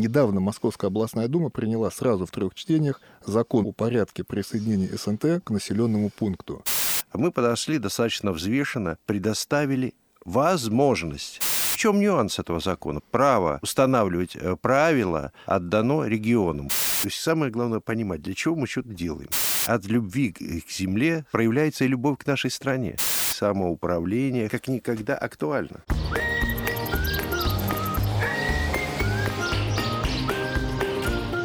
Недавно 0.00 0.40
Московская 0.40 0.86
областная 0.86 1.28
дума 1.28 1.50
приняла 1.50 1.90
сразу 1.90 2.24
в 2.24 2.30
трех 2.30 2.54
чтениях 2.54 3.02
закон 3.22 3.66
о 3.66 3.72
порядке 3.72 4.24
присоединения 4.24 4.88
СНТ 4.96 5.44
к 5.44 5.50
населенному 5.50 6.08
пункту. 6.08 6.64
Мы 7.12 7.30
подошли 7.30 7.76
достаточно 7.76 8.32
взвешенно, 8.32 8.96
предоставили 9.04 9.92
возможность. 10.24 11.40
В 11.42 11.76
чем 11.76 12.00
нюанс 12.00 12.38
этого 12.38 12.60
закона? 12.60 13.00
Право 13.10 13.58
устанавливать 13.60 14.36
э, 14.36 14.56
правила 14.56 15.32
отдано 15.44 16.04
регионам. 16.04 16.68
То 16.68 17.08
есть 17.08 17.20
самое 17.20 17.52
главное 17.52 17.80
понимать, 17.80 18.22
для 18.22 18.32
чего 18.32 18.56
мы 18.56 18.66
что-то 18.66 18.94
делаем. 18.94 19.28
От 19.66 19.84
любви 19.84 20.32
к 20.32 20.70
земле 20.70 21.26
проявляется 21.30 21.84
и 21.84 21.88
любовь 21.88 22.20
к 22.20 22.26
нашей 22.26 22.50
стране. 22.50 22.96
Самоуправление 22.98 24.48
как 24.48 24.66
никогда 24.66 25.14
актуально. 25.14 25.84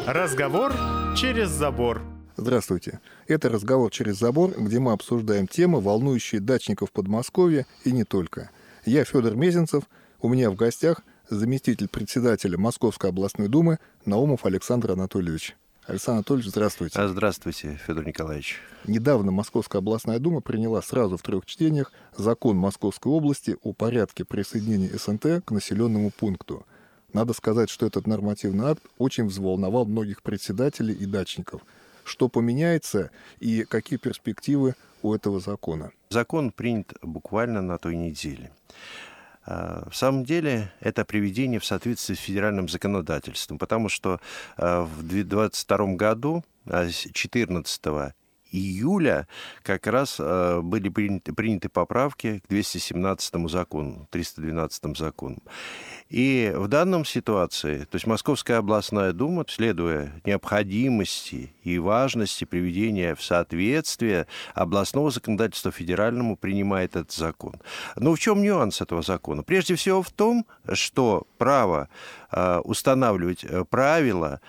Разговор 0.06 0.72
через 1.16 1.48
забор. 1.48 2.00
Здравствуйте. 2.36 3.00
Это 3.26 3.48
«Разговор 3.48 3.90
через 3.90 4.16
забор», 4.16 4.52
где 4.56 4.78
мы 4.78 4.92
обсуждаем 4.92 5.48
темы, 5.48 5.80
волнующие 5.80 6.40
дачников 6.40 6.92
Подмосковья 6.92 7.66
и 7.82 7.90
не 7.90 8.04
только. 8.04 8.50
Я 8.84 9.02
Федор 9.02 9.34
Мезенцев, 9.34 9.82
у 10.20 10.28
меня 10.28 10.52
в 10.52 10.54
гостях 10.54 11.00
заместитель 11.28 11.88
председателя 11.88 12.56
Московской 12.56 13.10
областной 13.10 13.48
думы 13.48 13.80
Наумов 14.04 14.46
Александр 14.46 14.92
Анатольевич. 14.92 15.56
Александр 15.86 16.18
Анатольевич, 16.18 16.50
здравствуйте. 16.52 17.00
А 17.00 17.08
здравствуйте, 17.08 17.76
Федор 17.84 18.06
Николаевич. 18.06 18.60
Недавно 18.86 19.32
Московская 19.32 19.78
областная 19.78 20.20
дума 20.20 20.40
приняла 20.40 20.82
сразу 20.82 21.16
в 21.16 21.22
трех 21.22 21.46
чтениях 21.46 21.90
закон 22.16 22.56
Московской 22.56 23.10
области 23.10 23.56
о 23.64 23.72
порядке 23.72 24.24
присоединения 24.24 24.96
СНТ 24.96 25.44
к 25.44 25.50
населенному 25.50 26.12
пункту– 26.12 26.64
надо 27.12 27.32
сказать, 27.32 27.70
что 27.70 27.86
этот 27.86 28.06
нормативный 28.06 28.66
акт 28.66 28.82
очень 28.98 29.26
взволновал 29.26 29.86
многих 29.86 30.22
председателей 30.22 30.94
и 30.94 31.06
дачников. 31.06 31.62
Что 32.04 32.28
поменяется 32.28 33.10
и 33.40 33.64
какие 33.64 33.98
перспективы 33.98 34.74
у 35.02 35.14
этого 35.14 35.40
закона? 35.40 35.90
Закон 36.10 36.52
принят 36.52 36.92
буквально 37.02 37.62
на 37.62 37.78
той 37.78 37.96
неделе. 37.96 38.52
А, 39.44 39.88
в 39.90 39.96
самом 39.96 40.24
деле 40.24 40.72
это 40.80 41.04
приведение 41.04 41.60
в 41.60 41.64
соответствии 41.64 42.14
с 42.14 42.18
федеральным 42.18 42.68
законодательством, 42.68 43.58
потому 43.58 43.88
что 43.88 44.20
а, 44.56 44.82
в 44.84 45.02
2022 45.02 45.94
году, 45.94 46.44
14 46.66 47.86
а, 47.86 48.12
июля 48.56 49.26
как 49.62 49.86
раз 49.86 50.16
э, 50.18 50.60
были 50.62 50.88
приняты, 50.88 51.32
приняты 51.32 51.68
поправки 51.68 52.40
к 52.40 52.48
217 52.48 53.50
закону, 53.50 54.08
312 54.10 54.96
закону. 54.96 55.38
И 56.08 56.52
в 56.54 56.68
данном 56.68 57.04
ситуации, 57.04 57.80
то 57.80 57.96
есть 57.96 58.06
Московская 58.06 58.58
областная 58.58 59.12
дума, 59.12 59.44
следуя 59.48 60.12
необходимости 60.24 61.52
и 61.64 61.78
важности 61.78 62.44
приведения 62.44 63.14
в 63.14 63.22
соответствие 63.22 64.26
областного 64.54 65.10
законодательства 65.10 65.72
федеральному, 65.72 66.36
принимает 66.36 66.94
этот 66.94 67.12
закон. 67.12 67.54
Но 67.96 68.14
в 68.14 68.20
чем 68.20 68.42
нюанс 68.42 68.80
этого 68.80 69.02
закона? 69.02 69.42
Прежде 69.42 69.74
всего 69.74 70.02
в 70.02 70.10
том, 70.12 70.46
что 70.72 71.26
право 71.38 71.88
э, 72.30 72.58
устанавливать 72.58 73.44
э, 73.44 73.64
правила 73.64 74.40
а, 74.40 74.42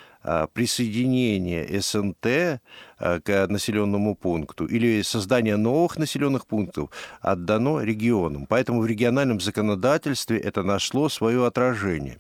присоединение 0.54 1.82
СНТ 1.82 2.62
а, 3.00 3.20
к 3.20 3.48
населенному 3.48 4.16
пункту 4.16 4.66
или 4.66 5.02
создание 5.02 5.56
новых 5.56 5.98
населенных 5.98 6.48
пунктов 6.48 6.90
отдано 7.22 7.80
регионам. 7.80 8.46
Поэтому 8.48 8.82
в 8.82 8.86
региональном 8.86 9.40
законодательстве 9.40 10.38
это 10.38 10.64
нашло 10.64 11.10
свое 11.10 11.46
отражение. 11.46 12.18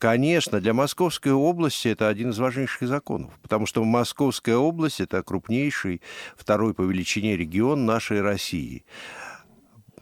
Конечно, 0.00 0.62
для 0.62 0.72
Московской 0.72 1.32
области 1.32 1.88
это 1.88 2.08
один 2.08 2.30
из 2.30 2.38
важнейших 2.38 2.88
законов, 2.88 3.32
потому 3.42 3.66
что 3.66 3.84
Московская 3.84 4.56
область– 4.56 4.98
это 5.02 5.22
крупнейший, 5.22 6.00
второй 6.38 6.72
по 6.72 6.80
величине 6.80 7.36
регион 7.36 7.84
нашей 7.84 8.22
России. 8.22 8.82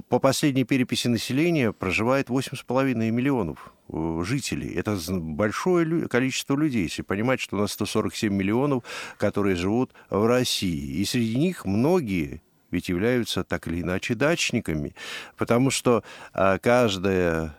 По 0.08 0.18
последней 0.18 0.64
переписи 0.64 1.08
населения 1.08 1.72
проживает 1.72 2.28
8,5 2.28 2.94
миллионов 3.10 3.72
Э, 3.90 4.22
жителей. 4.22 4.74
Это 4.74 4.98
большое 5.10 6.08
количество 6.08 6.54
людей, 6.54 6.82
если 6.82 7.00
понимать, 7.00 7.40
что 7.40 7.56
у 7.56 7.60
нас 7.60 7.72
147 7.72 8.32
миллионов, 8.32 8.84
которые 9.16 9.56
живут 9.56 9.92
в 10.10 10.26
России. 10.26 10.98
И 11.00 11.04
среди 11.06 11.38
них 11.38 11.64
многие 11.64 12.42
ведь 12.70 12.90
являются 12.90 13.44
так 13.44 13.66
или 13.66 13.80
иначе 13.80 14.14
дачниками, 14.14 14.94
потому 15.38 15.70
что 15.70 16.04
а, 16.34 16.58
каждая, 16.58 17.56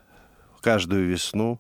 каждую 0.62 1.08
весну 1.08 1.60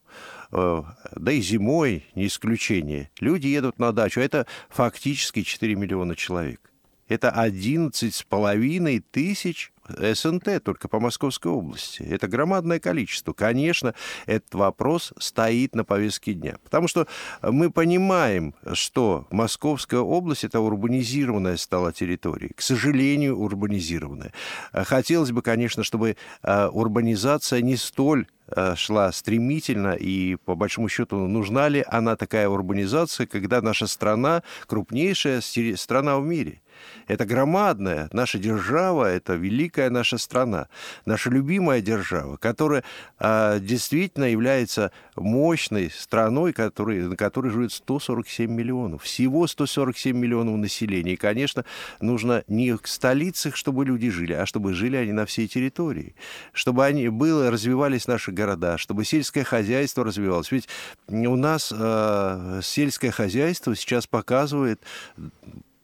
э, 0.52 0.84
да 1.16 1.32
и 1.32 1.42
зимой 1.42 2.06
не 2.14 2.28
исключение, 2.28 3.10
люди 3.20 3.48
едут 3.48 3.80
на 3.80 3.92
дачу. 3.92 4.20
Это 4.20 4.46
фактически 4.70 5.42
4 5.42 5.74
миллиона 5.74 6.16
человек. 6.16 6.62
Это 7.08 7.34
11,5 7.36 9.04
тысяч 9.10 9.72
СНТ 9.98 10.64
только 10.64 10.88
по 10.88 11.00
Московской 11.00 11.52
области. 11.52 12.04
Это 12.04 12.28
громадное 12.28 12.80
количество. 12.80 13.34
Конечно, 13.34 13.94
этот 14.26 14.54
вопрос 14.56 15.14
стоит 15.18 15.76
на 15.76 15.84
повестке 15.84 16.34
дня. 16.34 16.58
Потому 16.64 16.88
что 16.88 17.08
мы 17.42 17.72
понимаем, 17.72 18.54
что 18.74 19.28
Московская 19.32 20.00
область– 20.00 20.44
это 20.46 20.60
урбанизированная 20.60 21.58
стала 21.58 21.94
территория. 21.94 22.52
К 22.56 22.62
сожалению, 22.62 23.38
урбанизированная. 23.40 24.32
Хотелось 24.74 25.32
бы, 25.32 25.42
конечно, 25.42 25.84
чтобы 25.84 26.18
а, 26.44 26.70
урбанизация 26.70 27.62
не 27.62 27.76
столь 27.76 28.28
а, 28.48 28.76
шла 28.76 29.12
стремительно, 29.12 29.94
и 29.94 30.36
по 30.36 30.56
большому 30.56 30.90
счету 30.90 31.28
нужна 31.28 31.68
ли 31.70 31.84
она 31.88 32.16
такая 32.16 32.48
урбанизация, 32.50 33.28
когда 33.28 33.62
наша 33.62 33.88
страна 33.88 34.44
крупнейшая 34.68 35.42
страна 35.42 36.20
в 36.20 36.26
мире– 36.26 36.62
это 37.08 37.26
громадная 37.26 38.10
наша 38.14 38.38
держава, 38.38 39.06
это 39.06 39.34
великая 39.34 39.90
наша 39.90 40.18
страна, 40.18 40.68
наша 41.06 41.30
любимая 41.30 41.82
держава, 41.82 42.38
которая 42.38 42.84
а, 43.18 43.60
действительно 43.60 44.26
является 44.26 44.92
мощной 45.16 45.92
страной, 45.92 46.54
который, 46.54 47.02
на 47.02 47.16
которой 47.16 47.52
живет 47.52 47.72
147 47.72 48.52
миллионов. 48.52 49.04
Всего 49.04 49.48
147 49.48 50.16
миллионов 50.18 50.58
населения. 50.58 51.14
И, 51.14 51.18
конечно, 51.18 51.66
нужно 52.02 52.44
не 52.48 52.78
к 52.78 52.88
столицах, 52.88 53.56
чтобы 53.56 53.86
люди 53.86 54.10
жили, 54.10 54.34
а 54.34 54.46
чтобы 54.46 54.74
жили 54.74 54.96
они 54.96 55.12
на 55.12 55.26
всей 55.26 55.48
территории. 55.48 56.16
Чтобы 56.54 56.86
они 56.86 57.10
было, 57.10 57.52
развивались 57.52 58.08
наши 58.08 58.32
города, 58.32 58.78
чтобы 58.78 59.06
сельское 59.06 59.44
хозяйство 59.44 60.04
развивалось. 60.04 60.52
Ведь 60.52 60.68
у 61.08 61.36
нас 61.36 61.74
э, 61.76 62.62
сельское 62.64 63.12
хозяйство 63.12 63.76
сейчас 63.76 64.08
показывает 64.08 64.82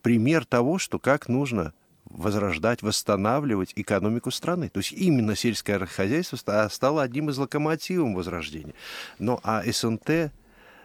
пример 0.06 0.46
того, 0.46 0.78
что 0.78 1.00
как 1.00 1.28
нужно 1.30 1.74
возрождать, 2.06 2.84
восстанавливать 2.84 3.74
экономику 3.76 4.30
страны. 4.30 4.70
То 4.70 4.78
есть 4.78 4.92
именно 4.92 5.36
сельское 5.36 5.84
хозяйство 5.88 6.38
стало 6.70 7.02
одним 7.02 7.32
из 7.32 7.40
локомотивов 7.40 8.14
возрождения. 8.14 8.76
Но 9.18 9.40
а 9.42 9.64
СНТ, 9.66 10.32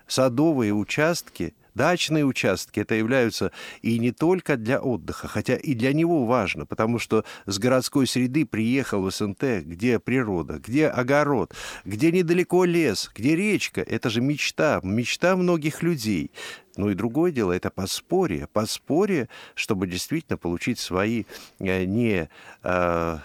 садовые 0.07 0.73
участки, 0.73 1.53
дачные 1.81 2.27
участки, 2.27 2.81
это 2.81 2.95
являются 2.95 3.53
и 3.81 3.99
не 3.99 4.13
только 4.13 4.59
для 4.59 4.81
отдыха, 4.81 5.29
хотя 5.29 5.57
и 5.57 5.73
для 5.73 5.95
него 5.95 6.27
важно, 6.27 6.67
потому 6.67 6.99
что 6.99 7.25
с 7.47 7.59
городской 7.59 8.07
среды 8.07 8.45
приехал 8.45 9.01
в 9.01 9.11
СНТ, 9.11 9.65
где 9.65 9.99
природа, 9.99 10.59
где 10.59 10.89
огород, 10.89 11.55
где 11.87 12.13
недалеко 12.13 12.67
лес, 12.67 13.11
где 13.15 13.35
речка. 13.35 13.81
Это 13.81 14.11
же 14.11 14.21
мечта, 14.21 14.81
мечта 14.83 15.37
многих 15.37 15.83
людей. 15.83 16.33
Ну 16.77 16.91
и 16.91 16.95
другое 16.95 17.33
дело, 17.33 17.53
это 17.53 17.71
подспорье. 17.71 18.47
Подспорье, 18.53 19.31
чтобы 19.55 19.87
действительно 19.87 20.37
получить 20.37 20.79
свои 20.79 21.25
э, 21.61 21.85
не 21.87 22.29
э, 22.63 23.19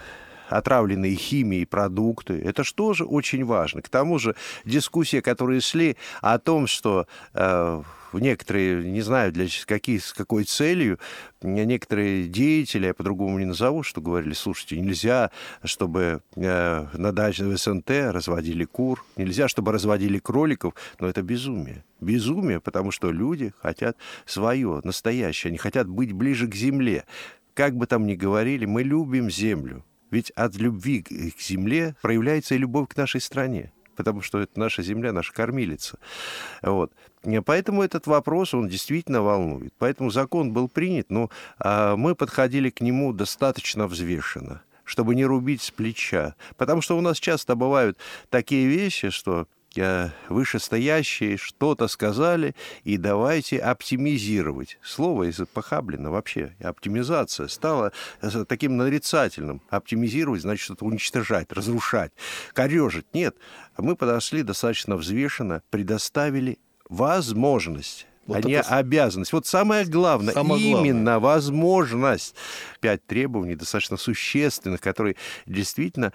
отравленные 0.50 1.16
химией 1.16 1.66
продукты. 1.66 2.42
Это 2.44 2.64
же 2.94 3.06
очень 3.06 3.46
важно. 3.46 3.82
К 3.82 3.90
тому 3.90 4.20
же 4.20 4.36
дискуссия, 4.64 5.22
которые 5.22 5.62
шли 5.62 5.98
о 6.22 6.40
том, 6.40 6.68
что 6.68 7.08
э, 7.34 7.82
некоторые, 8.20 8.84
не 8.84 9.02
знаю, 9.02 9.32
для 9.32 9.48
каких, 9.66 10.04
с 10.04 10.14
какой 10.14 10.44
целью, 10.44 11.00
некоторые 11.42 12.28
деятели, 12.28 12.88
я 12.88 12.94
по-другому 12.94 13.40
не 13.40 13.46
назову, 13.46 13.84
что 13.84 14.02
говорили, 14.02 14.34
слушайте, 14.34 14.80
нельзя, 14.80 15.32
чтобы 15.64 16.22
э, 16.36 16.88
на 16.94 17.12
даче 17.12 17.46
в 17.46 17.58
СНТ 17.58 17.90
разводили 17.90 18.66
кур, 18.66 19.04
нельзя, 19.18 19.48
чтобы 19.48 19.72
разводили 19.72 20.20
кроликов, 20.20 20.74
но 21.00 21.08
это 21.08 21.22
безумие. 21.22 21.84
Безумие, 22.02 22.60
потому 22.60 22.92
что 22.92 23.12
люди 23.12 23.54
хотят 23.62 23.98
свое, 24.26 24.82
настоящее, 24.84 25.50
они 25.50 25.58
хотят 25.58 25.88
быть 25.88 26.12
ближе 26.12 26.48
к 26.48 26.56
земле. 26.56 27.06
Как 27.54 27.76
бы 27.76 27.88
там 27.88 28.06
ни 28.06 28.16
говорили, 28.16 28.66
мы 28.66 28.84
любим 28.84 29.30
землю. 29.30 29.84
Ведь 30.12 30.32
от 30.32 30.56
любви 30.56 31.02
к 31.02 31.40
земле 31.40 31.96
проявляется 32.02 32.56
и 32.56 32.58
любовь 32.58 32.90
к 32.90 32.98
нашей 32.98 33.22
стране 33.22 33.72
потому 33.96 34.22
что 34.22 34.40
это 34.40 34.60
наша 34.60 34.84
земля, 34.84 35.12
наша 35.14 35.34
кормилица. 35.34 35.98
Вот. 36.62 36.92
Поэтому 37.46 37.82
этот 37.82 38.08
вопрос, 38.08 38.54
он 38.54 38.68
действительно 38.68 39.22
волнует. 39.22 39.74
Поэтому 39.80 40.10
закон 40.12 40.52
был 40.52 40.68
принят, 40.68 41.10
но 41.10 41.30
а, 41.60 41.96
мы 41.96 42.14
подходили 42.14 42.70
к 42.70 42.82
нему 42.82 43.14
достаточно 43.14 43.88
взвешенно 43.88 44.62
чтобы 44.88 45.16
не 45.16 45.26
рубить 45.26 45.64
с 45.64 45.72
плеча. 45.72 46.36
Потому 46.58 46.80
что 46.82 46.96
у 46.96 47.02
нас 47.02 47.20
часто 47.20 47.56
бывают 47.56 47.98
такие 48.30 48.68
вещи, 48.68 49.10
что 49.10 49.42
э, 49.42 49.46
вышестоящие 50.30 51.38
что-то 51.38 51.88
сказали, 51.88 52.56
и 52.84 52.98
давайте 52.98 53.60
оптимизировать. 53.60 54.78
Слово 54.84 55.30
из 55.30 55.40
похаблено 55.54 56.12
вообще. 56.12 56.56
Оптимизация 56.62 57.48
стала 57.48 57.92
э, 58.22 58.46
таким 58.48 58.78
нарицательным. 58.78 59.62
Оптимизировать 59.70 60.42
значит 60.42 60.66
что-то 60.66 60.86
уничтожать, 60.86 61.52
разрушать, 61.52 62.12
корежить. 62.54 63.06
Нет, 63.14 63.36
мы 63.78 63.96
подошли 63.96 64.44
достаточно 64.44 64.96
взвешенно, 64.96 65.62
предоставили 65.70 66.60
возможность 66.90 68.08
вот 68.28 68.46
не 68.46 68.54
это... 68.54 68.76
обязанность. 68.76 69.34
Вот 69.34 69.46
самое 69.46 69.86
главное, 69.86 70.34
самое 70.34 70.62
именно 70.62 71.04
главное. 71.04 71.20
возможность. 71.20 72.36
Пять 72.80 73.06
требований 73.06 73.56
достаточно 73.56 73.98
существенных, 73.98 74.82
которые 74.82 75.16
действительно 75.46 76.14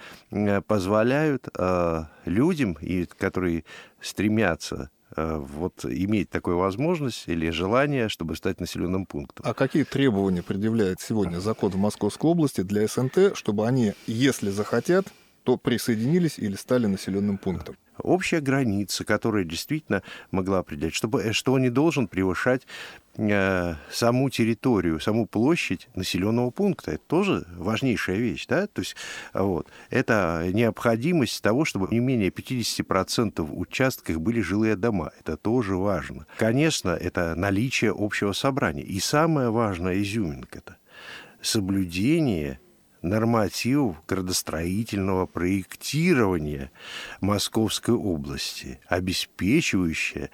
позволяют 0.66 1.48
э, 1.56 2.04
людям, 2.24 2.76
и 2.80 3.06
которые 3.06 3.64
стремятся 4.00 4.90
э, 5.16 5.36
вот 5.36 5.84
иметь 5.84 6.30
такую 6.30 6.58
возможность 6.58 7.24
или 7.28 7.50
желание, 7.50 8.08
чтобы 8.08 8.36
стать 8.36 8.60
населенным 8.60 9.06
пунктом. 9.06 9.44
А 9.46 9.54
какие 9.54 9.84
требования 9.84 10.42
предъявляет 10.42 11.00
сегодня 11.00 11.38
закон 11.38 11.70
в 11.70 11.76
Московской 11.76 12.30
области 12.30 12.62
для 12.62 12.86
СНТ, 12.86 13.36
чтобы 13.36 13.66
они, 13.66 13.94
если 14.06 14.50
захотят, 14.50 15.06
то 15.44 15.56
присоединились 15.56 16.38
или 16.38 16.54
стали 16.54 16.86
населенным 16.86 17.38
пунктом? 17.38 17.76
Общая 18.00 18.40
граница, 18.40 19.04
которая 19.04 19.44
действительно 19.44 20.02
могла 20.30 20.58
определять, 20.58 20.94
чтобы, 20.94 21.22
э, 21.22 21.32
что 21.32 21.52
он 21.52 21.62
не 21.62 21.70
должен 21.70 22.08
превышать 22.08 22.62
э, 23.16 23.74
саму 23.90 24.30
территорию, 24.30 25.00
саму 25.00 25.26
площадь 25.26 25.88
населенного 25.94 26.50
пункта. 26.50 26.92
Это 26.92 27.02
тоже 27.06 27.46
важнейшая 27.56 28.16
вещь, 28.16 28.46
да? 28.46 28.66
То 28.66 28.80
есть 28.80 28.96
вот, 29.34 29.68
это 29.90 30.48
необходимость 30.52 31.42
того, 31.42 31.64
чтобы 31.64 31.88
не 31.90 32.00
менее 32.00 32.30
50% 32.30 33.48
участках 33.52 34.18
были 34.18 34.40
жилые 34.40 34.76
дома. 34.76 35.12
Это 35.20 35.36
тоже 35.36 35.76
важно. 35.76 36.26
Конечно, 36.36 36.90
это 36.90 37.34
наличие 37.34 37.94
общего 37.96 38.32
собрания. 38.32 38.82
И 38.82 39.00
самое 39.00 39.50
важное 39.50 40.00
изюминка 40.00 40.58
это 40.58 40.76
соблюдение 41.42 42.60
нормативов 43.02 43.96
градостроительного 44.06 45.26
проектирования 45.26 46.70
Московской 47.20 47.94
области, 47.94 48.80
обеспечивающая 48.88 50.30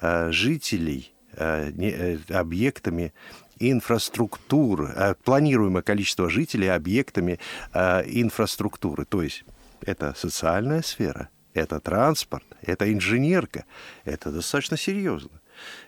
э, 0.00 0.30
жителей 0.32 1.12
э, 1.32 1.70
э, 1.70 2.18
объектами 2.30 3.12
инфраструктуры, 3.58 5.16
планируемое 5.24 5.82
количество 5.82 6.28
жителей 6.28 6.68
объектами 6.68 7.38
инфраструктуры. 7.72 9.06
То 9.06 9.22
есть 9.22 9.44
это 9.80 10.12
социальная 10.14 10.82
сфера, 10.82 11.30
это 11.54 11.80
транспорт, 11.80 12.44
это 12.60 12.92
инженерка. 12.92 13.64
Это 14.04 14.30
достаточно 14.30 14.76
серьезно. 14.76 15.40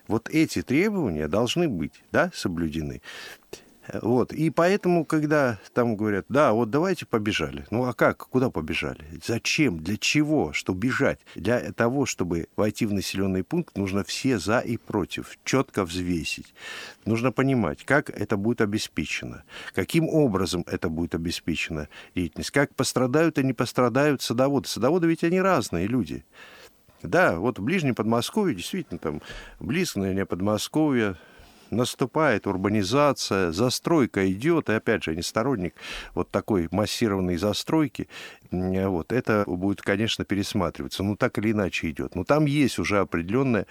Вот 0.06 0.30
эти 0.30 0.62
требования 0.62 1.28
должны 1.28 1.68
быть 1.68 1.92
да, 2.10 2.30
соблюдены. 2.34 3.02
Вот. 4.02 4.32
И 4.32 4.50
поэтому, 4.50 5.04
когда 5.04 5.58
там 5.72 5.96
говорят, 5.96 6.26
да, 6.28 6.52
вот 6.52 6.70
давайте 6.70 7.06
побежали. 7.06 7.66
Ну 7.70 7.84
а 7.84 7.94
как? 7.94 8.28
Куда 8.28 8.50
побежали? 8.50 9.04
Зачем? 9.24 9.78
Для 9.78 9.96
чего? 9.96 10.52
Что 10.52 10.74
бежать? 10.74 11.20
Для 11.34 11.72
того, 11.72 12.06
чтобы 12.06 12.48
войти 12.56 12.86
в 12.86 12.92
населенный 12.92 13.44
пункт, 13.44 13.76
нужно 13.76 14.04
все 14.04 14.38
за 14.38 14.58
и 14.60 14.76
против 14.76 15.38
четко 15.44 15.84
взвесить. 15.84 16.54
Нужно 17.04 17.32
понимать, 17.32 17.84
как 17.84 18.10
это 18.10 18.36
будет 18.36 18.60
обеспечено, 18.60 19.44
каким 19.74 20.08
образом 20.08 20.64
это 20.66 20.88
будет 20.88 21.14
обеспечено 21.14 21.88
деятельность, 22.14 22.50
как 22.50 22.74
пострадают 22.74 23.38
и 23.38 23.44
не 23.44 23.52
пострадают 23.52 24.22
садоводы. 24.22 24.68
Садоводы 24.68 25.06
ведь 25.06 25.24
они 25.24 25.40
разные 25.40 25.86
люди. 25.86 26.24
Да, 27.02 27.38
вот 27.38 27.58
в 27.58 27.62
ближнем 27.62 27.94
Подмосковье, 27.94 28.56
действительно, 28.56 28.98
там 28.98 29.22
близко, 29.60 30.00
наверное, 30.00 30.26
Подмосковье, 30.26 31.16
наступает 31.70 32.46
урбанизация, 32.46 33.52
застройка 33.52 34.30
идет, 34.30 34.68
и 34.68 34.72
опять 34.72 35.04
же, 35.04 35.12
я 35.12 35.16
не 35.16 35.22
сторонник 35.22 35.74
вот 36.14 36.30
такой 36.30 36.68
массированной 36.70 37.36
застройки, 37.36 38.08
вот, 38.50 39.12
это 39.12 39.44
будет, 39.46 39.82
конечно, 39.82 40.24
пересматриваться, 40.24 41.02
но 41.02 41.16
так 41.16 41.38
или 41.38 41.52
иначе 41.52 41.90
идет. 41.90 42.14
Но 42.14 42.24
там 42.24 42.46
есть 42.46 42.78
уже 42.78 42.98
определенные 42.98 43.66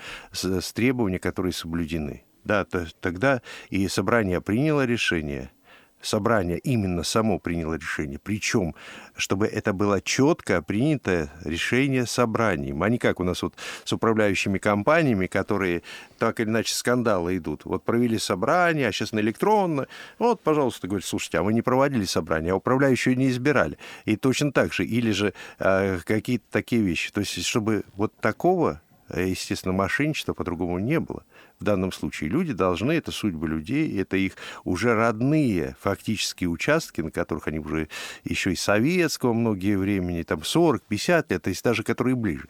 требования, 0.74 1.20
которые 1.20 1.54
соблюдены. 1.54 2.24
Да, 2.44 2.64
то, 2.64 2.88
тогда 3.02 3.42
и 3.70 3.88
собрание 3.88 4.42
приняло 4.42 4.86
решение– 4.86 5.52
собрание 6.02 6.58
именно 6.60 7.04
само 7.04 7.40
приняло 7.40 7.74
решение. 7.76 8.20
Причем, 8.20 8.76
чтобы 9.16 9.48
это 9.48 9.74
было 9.74 10.02
четко 10.02 10.62
принятое 10.62 11.30
решение 11.44 12.06
собранием, 12.06 12.84
а 12.84 12.90
не 12.90 12.98
как 12.98 13.20
у 13.20 13.24
нас 13.24 13.42
вот 13.42 13.56
с 13.84 13.92
управляющими 13.94 14.58
компаниями, 14.58 15.28
которые 15.28 15.84
так 16.20 16.40
или 16.40 16.50
иначе 16.50 16.74
скандалы 16.74 17.38
идут. 17.38 17.66
Вот 17.66 17.84
провели 17.84 18.18
собрание, 18.20 18.88
а 18.88 18.92
сейчас 18.92 19.12
на 19.12 19.20
электронно. 19.20 19.88
Вот, 20.20 20.42
пожалуйста, 20.42 20.88
говорит, 20.88 21.06
слушайте, 21.06 21.40
а 21.40 21.44
мы 21.44 21.54
не 21.54 21.62
проводили 21.62 22.06
собрание, 22.06 22.54
а 22.54 22.56
управляющие 22.56 23.16
не 23.16 23.30
избирали. 23.30 23.78
И 24.06 24.16
точно 24.16 24.52
так 24.52 24.74
же. 24.74 24.86
Или 24.86 25.12
же 25.12 25.34
э, 25.60 26.00
какие-то 26.04 26.46
такие 26.52 26.82
вещи. 26.82 27.12
То 27.12 27.22
есть, 27.22 27.44
чтобы 27.46 27.84
вот 27.96 28.16
такого 28.18 28.82
естественно, 29.16 29.74
мошенничества 29.74 30.34
по-другому 30.34 30.80
не 30.80 31.00
было. 31.00 31.24
В 31.60 31.64
данном 31.64 31.92
случае 31.92 32.30
люди 32.30 32.54
должны, 32.54 32.92
это 32.92 33.12
судьбы 33.12 33.48
людей, 33.48 34.00
это 34.00 34.18
их 34.18 34.34
уже 34.64 34.94
родные 34.94 35.76
фактические 35.80 36.50
участки, 36.50 37.02
на 37.02 37.12
которых 37.12 37.48
они 37.48 37.60
уже 37.60 37.90
еще 38.24 38.54
и 38.54 38.56
советского 38.56 39.34
многие 39.34 39.78
времени, 39.78 40.24
там 40.24 40.40
40-50 40.40 41.26
лет, 41.30 41.44
то 41.44 41.50
есть 41.50 41.64
даже 41.64 41.84
которые 41.84 42.16
ближе. 42.16 42.48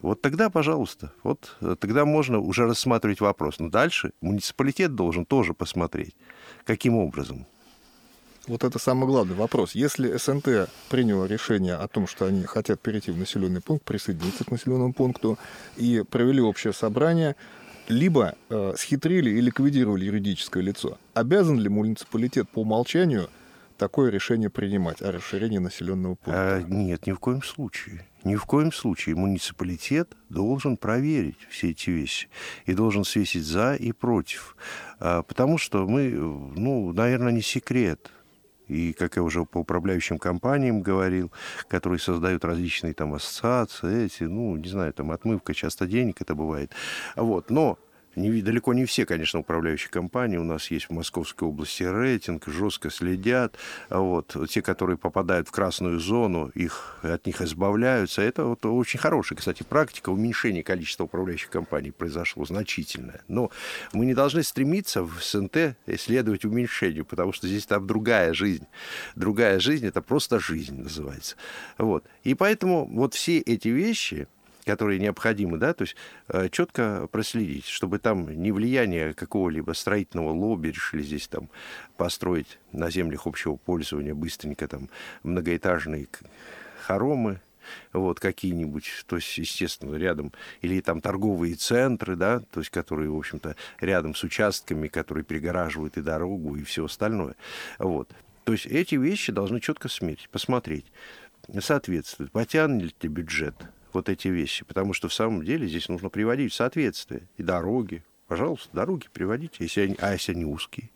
Вот 0.00 0.22
тогда, 0.22 0.48
пожалуйста, 0.48 1.12
вот 1.24 1.56
э, 1.60 1.74
тогда 1.78 2.04
можно 2.04 2.38
уже 2.38 2.66
рассматривать 2.66 3.20
вопрос. 3.20 3.58
Но 3.58 3.68
дальше 3.68 4.12
муниципалитет 4.20 4.94
должен 4.94 5.24
тоже 5.24 5.54
посмотреть, 5.54 6.14
каким 6.64 6.94
образом. 6.94 7.46
Вот 8.48 8.64
это 8.64 8.78
самый 8.78 9.06
главный 9.06 9.34
вопрос. 9.34 9.72
Если 9.72 10.16
СНТ 10.16 10.70
приняло 10.88 11.26
решение 11.26 11.74
о 11.74 11.86
том, 11.86 12.06
что 12.06 12.24
они 12.24 12.44
хотят 12.44 12.80
перейти 12.80 13.10
в 13.10 13.18
населенный 13.18 13.60
пункт, 13.60 13.84
присоединиться 13.84 14.44
к 14.44 14.50
населенному 14.50 14.94
пункту 14.94 15.38
и 15.76 16.02
провели 16.10 16.40
общее 16.40 16.72
собрание, 16.72 17.36
либо 17.88 18.34
э, 18.48 18.74
схитрили 18.78 19.30
и 19.30 19.40
ликвидировали 19.42 20.06
юридическое 20.06 20.62
лицо, 20.62 20.98
обязан 21.12 21.58
ли 21.58 21.68
муниципалитет 21.68 22.48
по 22.48 22.60
умолчанию 22.60 23.28
такое 23.76 24.10
решение 24.10 24.48
принимать 24.48 25.02
о 25.02 25.12
расширении 25.12 25.58
населенного 25.58 26.14
пункта? 26.14 26.56
А, 26.56 26.62
нет, 26.62 27.06
ни 27.06 27.12
в 27.12 27.18
коем 27.18 27.42
случае. 27.42 28.06
Ни 28.24 28.34
в 28.34 28.46
коем 28.46 28.72
случае 28.72 29.14
муниципалитет 29.14 30.16
должен 30.30 30.78
проверить 30.78 31.38
все 31.50 31.70
эти 31.70 31.90
вещи 31.90 32.28
и 32.64 32.72
должен 32.72 33.04
свесить 33.04 33.44
за 33.44 33.74
и 33.74 33.92
против. 33.92 34.56
А, 35.00 35.22
потому 35.22 35.58
что 35.58 35.86
мы, 35.86 36.10
ну, 36.10 36.92
наверное, 36.92 37.32
не 37.32 37.42
секрет, 37.42 38.10
и, 38.68 38.92
как 38.92 39.16
я 39.16 39.22
уже 39.22 39.44
по 39.44 39.58
управляющим 39.58 40.18
компаниям 40.18 40.82
говорил, 40.82 41.32
которые 41.68 41.98
создают 41.98 42.44
различные 42.44 42.94
там 42.94 43.14
ассоциации, 43.14 44.04
эти, 44.04 44.24
ну, 44.24 44.56
не 44.56 44.68
знаю, 44.68 44.92
там 44.92 45.10
отмывка 45.10 45.54
часто 45.54 45.86
денег 45.86 46.20
это 46.20 46.34
бывает. 46.34 46.72
Вот, 47.16 47.50
но 47.50 47.78
не, 48.16 48.42
далеко 48.42 48.74
не 48.74 48.84
все, 48.84 49.06
конечно, 49.06 49.40
управляющие 49.40 49.90
компании. 49.90 50.36
У 50.36 50.44
нас 50.44 50.70
есть 50.70 50.86
в 50.86 50.90
Московской 50.90 51.48
области 51.48 51.82
рейтинг, 51.82 52.46
жестко 52.46 52.90
следят. 52.90 53.56
Вот. 53.90 54.36
Те, 54.48 54.62
которые 54.62 54.96
попадают 54.96 55.48
в 55.48 55.52
красную 55.52 55.98
зону, 56.00 56.50
их, 56.54 56.98
от 57.02 57.26
них 57.26 57.40
избавляются. 57.42 58.22
Это 58.22 58.44
вот 58.44 58.64
очень 58.66 58.98
хорошая, 58.98 59.38
кстати, 59.38 59.62
практика. 59.62 60.10
Уменьшение 60.10 60.62
количества 60.62 61.04
управляющих 61.04 61.50
компаний 61.50 61.90
произошло 61.90 62.44
значительное. 62.44 63.22
Но 63.28 63.50
мы 63.92 64.06
не 64.06 64.14
должны 64.14 64.42
стремиться 64.42 65.02
в 65.02 65.22
СНТ 65.22 65.76
исследовать 65.86 66.44
уменьшению, 66.44 67.04
потому 67.04 67.32
что 67.32 67.46
здесь 67.46 67.66
там 67.66 67.86
другая 67.86 68.32
жизнь. 68.34 68.66
Другая 69.14 69.60
жизнь— 69.60 69.86
это 69.88 70.02
просто 70.02 70.38
жизнь 70.40 70.80
называется. 70.80 71.36
Вот. 71.76 72.04
И 72.24 72.34
поэтому 72.34 72.86
вот 72.86 73.14
все 73.14 73.38
эти 73.38 73.68
вещи, 73.68 74.26
которые 74.68 74.98
необходимы, 74.98 75.56
да, 75.56 75.72
то 75.72 75.84
есть 75.84 75.96
э, 76.28 76.50
четко 76.50 77.08
проследить, 77.10 77.64
чтобы 77.64 77.98
там 77.98 78.28
не 78.30 78.52
влияние 78.52 79.14
какого-либо 79.14 79.72
строительного 79.72 80.28
лобби 80.28 80.68
решили 80.68 81.02
здесь 81.02 81.26
там 81.26 81.48
построить 81.96 82.58
на 82.72 82.90
землях 82.90 83.26
общего 83.26 83.56
пользования 83.56 84.14
быстренько 84.14 84.68
там 84.68 84.90
многоэтажные 85.22 86.06
хоромы, 86.82 87.40
вот, 87.94 88.20
какие-нибудь, 88.20 89.04
то 89.06 89.16
есть, 89.16 89.38
естественно, 89.38 89.96
рядом, 89.96 90.34
или 90.60 90.82
там 90.82 91.00
торговые 91.00 91.54
центры, 91.54 92.14
да, 92.14 92.40
то 92.40 92.60
есть, 92.60 92.68
которые, 92.68 93.08
в 93.08 93.16
общем-то, 93.16 93.56
рядом 93.80 94.14
с 94.14 94.22
участками, 94.22 94.88
которые 94.88 95.24
перегораживают 95.24 95.96
и 95.96 96.02
дорогу, 96.02 96.56
и 96.56 96.62
все 96.62 96.84
остальное, 96.84 97.36
вот. 97.78 98.10
То 98.44 98.52
есть, 98.52 98.66
эти 98.66 98.96
вещи 98.96 99.32
должны 99.32 99.60
четко 99.60 99.88
смерить, 99.88 100.28
посмотреть, 100.30 100.92
соответствует, 101.58 102.32
потянет 102.32 103.02
ли 103.02 103.08
бюджет 103.08 103.54
вот 103.92 104.08
эти 104.08 104.28
вещи, 104.28 104.64
потому 104.64 104.92
что 104.92 105.08
в 105.08 105.14
самом 105.14 105.44
деле 105.44 105.66
здесь 105.66 105.88
нужно 105.88 106.08
приводить 106.08 106.52
в 106.52 106.56
соответствие. 106.56 107.22
И 107.36 107.42
дороги, 107.42 108.02
пожалуйста, 108.26 108.68
дороги 108.72 109.06
приводите, 109.12 109.56
если 109.60 109.82
они, 109.82 109.96
а 109.98 110.12
если 110.12 110.32
они 110.32 110.44
узкие. 110.44 110.90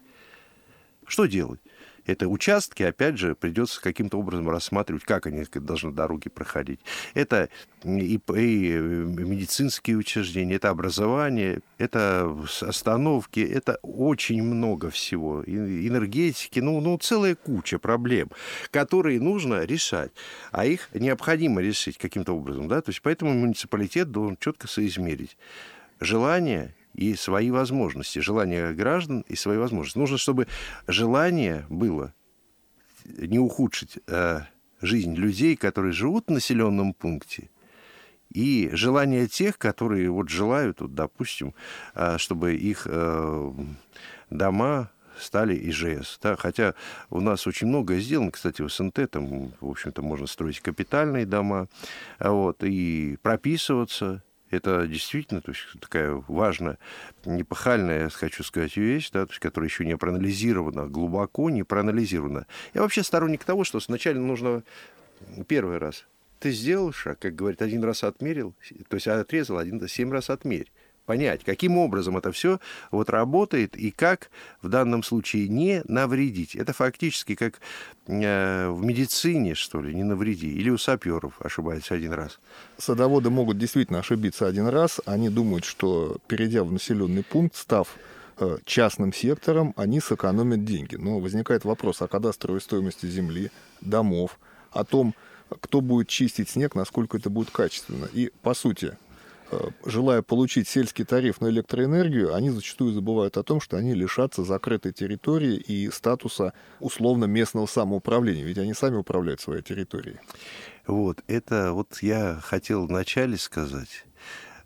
Что 1.07 1.27
делать? 1.27 1.61
Это 2.07 2.29
участки, 2.29 2.83
опять 2.83 3.19
же, 3.19 3.35
придется 3.35 3.81
каким-то 3.81 4.19
образом 4.19 4.49
рассматривать, 4.51 5.05
как 5.05 5.27
они 5.27 5.45
должны 5.55 5.93
дороги 5.93 6.29
проходить. 6.29 6.81
Это 7.15 7.49
и, 7.85 8.15
и 8.15 8.79
медицинские 8.79 9.97
учреждения, 9.97 10.57
это 10.57 10.71
образование, 10.71 11.61
это 11.79 12.37
остановки, 12.61 13.41
это 13.41 13.79
очень 13.83 14.43
много 14.43 14.91
всего. 14.91 15.43
Энергетики, 15.45 16.61
ну, 16.61 16.81
ну, 16.81 16.99
целая 16.99 17.35
куча 17.35 17.79
проблем, 17.79 18.31
которые 18.71 19.21
нужно 19.21 19.65
решать. 19.65 20.11
А 20.51 20.67
их 20.67 20.89
необходимо 20.95 21.61
решить 21.61 21.99
каким-то 21.99 22.33
образом. 22.33 22.69
Да? 22.69 22.81
То 22.81 22.91
есть 22.91 23.03
поэтому 23.03 23.33
муниципалитет 23.33 24.11
должен 24.11 24.37
четко 24.41 24.67
соизмерить 24.67 25.37
желание 26.01 26.75
и 26.95 27.15
свои 27.15 27.51
возможности, 27.51 28.19
желание 28.19 28.73
граждан 28.73 29.25
и 29.29 29.37
свои 29.37 29.59
возможности. 29.59 29.99
Нужно, 29.99 30.19
чтобы 30.19 30.47
желание 30.87 31.67
было 31.69 32.15
не 33.05 33.39
ухудшить 33.39 33.99
э, 34.07 34.41
жизнь 34.81 35.15
людей, 35.15 35.57
которые 35.57 35.93
живут 35.93 36.27
в 36.29 36.33
населенном 36.33 36.93
пункте, 36.93 37.51
и 38.31 38.71
желание 38.73 39.27
тех, 39.27 39.59
которые 39.59 40.11
вот 40.11 40.29
желают, 40.29 40.81
вот, 40.81 40.95
допустим, 40.95 41.55
э, 41.95 42.19
чтобы 42.19 42.55
их 42.55 42.87
э, 42.87 43.53
дома 44.31 44.91
стали 45.19 45.55
ИЖС. 45.71 46.19
Да? 46.23 46.37
Хотя 46.37 46.75
у 47.11 47.21
нас 47.21 47.47
очень 47.47 47.67
многое 47.67 48.01
сделано, 48.01 48.31
кстати, 48.31 48.63
в 48.63 48.73
СНТ, 48.73 49.11
там, 49.11 49.53
в 49.61 49.71
общем-то, 49.71 50.03
можно 50.03 50.27
строить 50.27 50.61
капитальные 50.61 51.27
дома, 51.27 51.69
вот, 52.19 52.65
и 52.65 53.19
прописываться, 53.23 54.23
это 54.53 54.87
действительно 54.87 55.41
то 55.41 55.53
есть, 55.53 55.63
такая 55.81 56.23
важная, 56.29 56.79
непахальная, 57.25 58.05
я 58.05 58.09
хочу 58.11 58.45
сказать, 58.45 58.77
вещь, 58.77 59.11
да, 59.11 59.27
то 59.27 59.33
есть, 59.33 59.41
которая 59.41 59.69
еще 59.69 59.85
не 59.85 59.97
проанализирована, 59.97 60.87
глубоко 60.87 61.51
не 61.51 61.63
проанализирована. 61.63 62.47
Я 62.75 62.83
вообще 62.83 63.03
сторонник 63.03 63.45
того, 63.45 63.65
что 63.65 63.81
сначала 63.81 64.15
нужно 64.15 64.63
первый 65.47 65.79
раз 65.79 66.07
ты 66.43 66.51
сделал 66.51 66.93
шаг, 66.93 67.21
как 67.21 67.37
говорит, 67.37 67.63
один 67.63 67.85
раз 67.85 68.03
отмерил, 68.03 68.53
то 68.89 68.97
есть 68.97 69.07
отрезал, 69.07 69.59
один 69.59 69.87
семь 69.87 70.11
раз 70.11 70.29
отмерь 70.29 70.73
понять, 71.07 71.43
каким 71.45 71.79
образом 71.79 72.17
это 72.17 72.33
все 72.33 72.59
вот 72.91 73.11
работает 73.11 73.77
и 73.77 73.91
как 73.91 74.31
в 74.63 74.69
данном 74.69 75.03
случае 75.03 75.49
не 75.49 75.83
навредить. 75.87 76.55
Это 76.57 76.73
фактически 76.73 77.35
как 77.35 77.61
э, 78.07 78.69
в 78.69 78.85
медицине, 78.85 79.55
что 79.55 79.81
ли, 79.83 79.95
не 79.95 80.05
навреди. 80.05 80.53
Или 80.53 80.71
у 80.71 80.79
саперов 80.79 81.35
ошибается 81.41 81.95
один 81.95 82.13
раз. 82.13 82.39
Садоводы 82.79 83.31
могут 83.31 83.59
действительно 83.59 83.99
ошибиться 83.99 84.47
один 84.47 84.69
раз. 84.69 85.01
Они 85.05 85.29
думают, 85.29 85.65
что 85.65 86.19
перейдя 86.27 86.65
в 86.65 86.73
населенный 86.73 87.25
пункт, 87.25 87.57
став 87.57 87.89
э, 88.39 88.59
частным 88.65 89.13
сектором, 89.13 89.75
они 89.77 90.01
сэкономят 90.01 90.65
деньги. 90.65 90.97
Но 90.97 91.19
возникает 91.19 91.65
вопрос 91.65 92.03
о 92.03 92.09
кадастровой 92.09 92.61
стоимости 92.61 93.07
земли, 93.07 93.51
домов, 93.81 94.39
о 94.71 94.85
том, 94.85 95.15
кто 95.61 95.81
будет 95.81 96.09
чистить 96.09 96.49
снег, 96.49 96.75
насколько 96.75 97.19
это 97.19 97.29
будет 97.29 97.51
качественно. 97.51 98.09
И, 98.13 98.33
по 98.43 98.55
сути, 98.55 98.97
желая 99.85 100.23
получить 100.23 100.69
сельский 100.69 101.05
тариф 101.05 101.41
на 101.41 101.49
электроэнергию, 101.49 102.35
они 102.35 102.51
зачастую 102.51 102.93
забывают 102.93 103.37
о 103.37 103.43
том, 103.43 103.61
что 103.61 103.77
они 103.77 103.95
лишатся 103.95 104.45
закрытой 104.45 104.93
территории 104.93 105.57
и 105.57 105.91
статуса 105.91 106.53
условно 106.81 107.25
местного 107.27 107.67
самоуправления, 107.67 108.45
ведь 108.45 108.59
они 108.59 108.75
сами 108.75 108.97
управляют 108.97 109.41
своей 109.41 109.63
территорией. 109.63 110.19
Вот, 110.87 111.23
это 111.27 111.73
вот 111.73 111.99
я 112.03 112.41
хотел 112.43 112.87
вначале 112.87 113.37
сказать. 113.37 114.05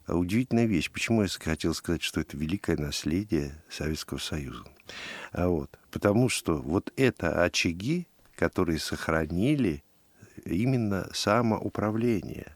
Удивительная 0.08 0.66
вещь. 0.66 0.90
Почему 0.90 1.22
я 1.22 1.28
хотел 1.28 1.74
сказать, 1.74 2.02
что 2.02 2.20
это 2.20 2.36
великое 2.36 2.76
наследие 2.76 3.60
Советского 3.68 4.18
Союза? 4.18 4.64
А 5.32 5.48
вот, 5.48 5.78
потому 5.90 6.28
что 6.28 6.54
вот 6.54 6.92
это 6.96 7.42
очаги, 7.42 8.06
которые 8.36 8.78
сохранили 8.78 9.82
именно 10.44 11.08
самоуправление 11.12 12.55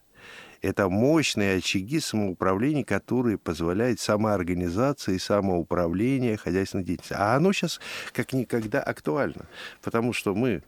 это 0.61 0.89
мощные 0.89 1.57
очаги 1.57 1.99
самоуправления, 1.99 2.83
которые 2.83 3.37
позволяют 3.37 3.99
самоорганизации, 3.99 5.17
самоуправление 5.17 6.37
хозяйственной 6.37 6.83
деятельности. 6.83 7.15
А 7.17 7.35
оно 7.35 7.51
сейчас 7.51 7.79
как 8.13 8.33
никогда 8.33 8.81
актуально, 8.81 9.47
потому 9.81 10.13
что 10.13 10.35
мы, 10.35 10.63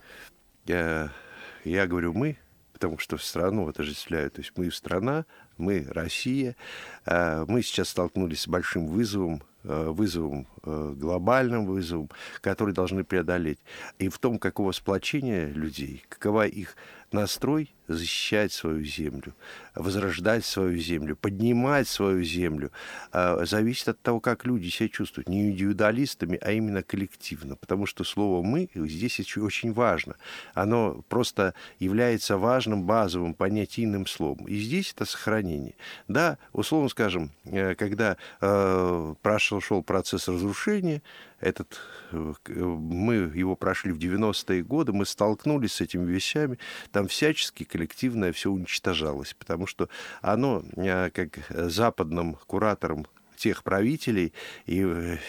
я, 0.66 1.12
я 1.64 1.88
говорю 1.88 2.14
мы, 2.14 2.38
потому 2.74 2.98
что 2.98 3.18
страну 3.18 3.70
отождествляют, 3.70 4.34
то 4.34 4.42
есть 4.42 4.52
мы 4.58 4.72
страна, 4.72 5.26
мы 5.58 5.86
Россия, 5.90 6.56
а 7.06 7.46
мы 7.48 7.62
сейчас 7.62 7.90
столкнулись 7.90 8.42
с 8.42 8.48
большим 8.48 8.88
вызовом, 8.88 9.44
э, 9.64 9.90
вызовом, 9.90 10.48
э, 10.64 10.94
глобальным 10.98 11.66
вызовом, 11.66 12.10
который 12.42 12.74
должны 12.74 13.04
преодолеть. 13.04 13.60
И 14.00 14.10
в 14.10 14.18
том, 14.18 14.40
какого 14.40 14.72
сплочения 14.72 15.48
людей, 15.48 16.04
какова 16.10 16.48
их 16.48 16.76
настрой 17.14 17.74
защищать 17.88 18.54
свою 18.54 18.84
землю, 18.84 19.34
возрождать 19.76 20.46
свою 20.46 20.78
землю, 20.78 21.16
поднимать 21.16 21.88
свою 21.88 22.24
землю, 22.24 22.72
а, 23.12 23.46
зависит 23.46 23.90
от 23.90 24.02
того, 24.02 24.20
как 24.20 24.46
люди 24.46 24.70
себя 24.70 24.90
чувствуют. 24.90 25.28
Не 25.28 25.50
индивидуалистами, 25.50 26.40
а 26.42 26.52
именно 26.52 26.82
коллективно. 26.82 27.56
Потому 27.56 27.86
что 27.86 28.04
слово 28.04 28.42
«мы» 28.42 28.70
здесь 28.74 29.20
очень 29.38 29.74
важно. 29.74 30.16
Оно 30.54 31.04
просто 31.10 31.54
является 31.80 32.38
важным 32.38 32.84
базовым 32.84 33.34
понятийным 33.34 34.08
словом. 34.08 34.46
И 34.48 34.58
здесь 34.58 34.94
это 34.94 35.06
сохранение. 35.06 35.76
Да, 36.08 36.38
условно 36.54 36.90
скажем, 36.90 37.32
э, 37.46 37.76
когда 37.76 38.18
э, 38.42 39.16
прошел 39.22 39.62
шел 39.62 39.84
процесс 39.84 40.28
разрушения, 40.28 41.02
этот, 41.44 41.80
э, 42.12 42.34
мы 42.54 43.16
его 43.36 43.56
прошли 43.56 43.92
в 43.92 43.98
90-е 43.98 44.64
годы, 44.64 44.94
мы 44.94 45.06
столкнулись 45.06 45.74
с 45.74 45.82
этими 45.82 46.10
вещами, 46.10 46.58
там 46.92 47.08
всячески 47.08 47.64
коллективное 47.64 48.32
все 48.32 48.50
уничтожалось, 48.50 49.34
потому 49.34 49.68
что 49.68 49.90
оно, 50.22 50.64
э, 50.76 51.10
как 51.12 51.40
западным 51.50 52.38
куратором 52.48 53.06
тех 53.36 53.64
правителей 53.64 54.34
и, 54.66 54.78
и 54.78 54.86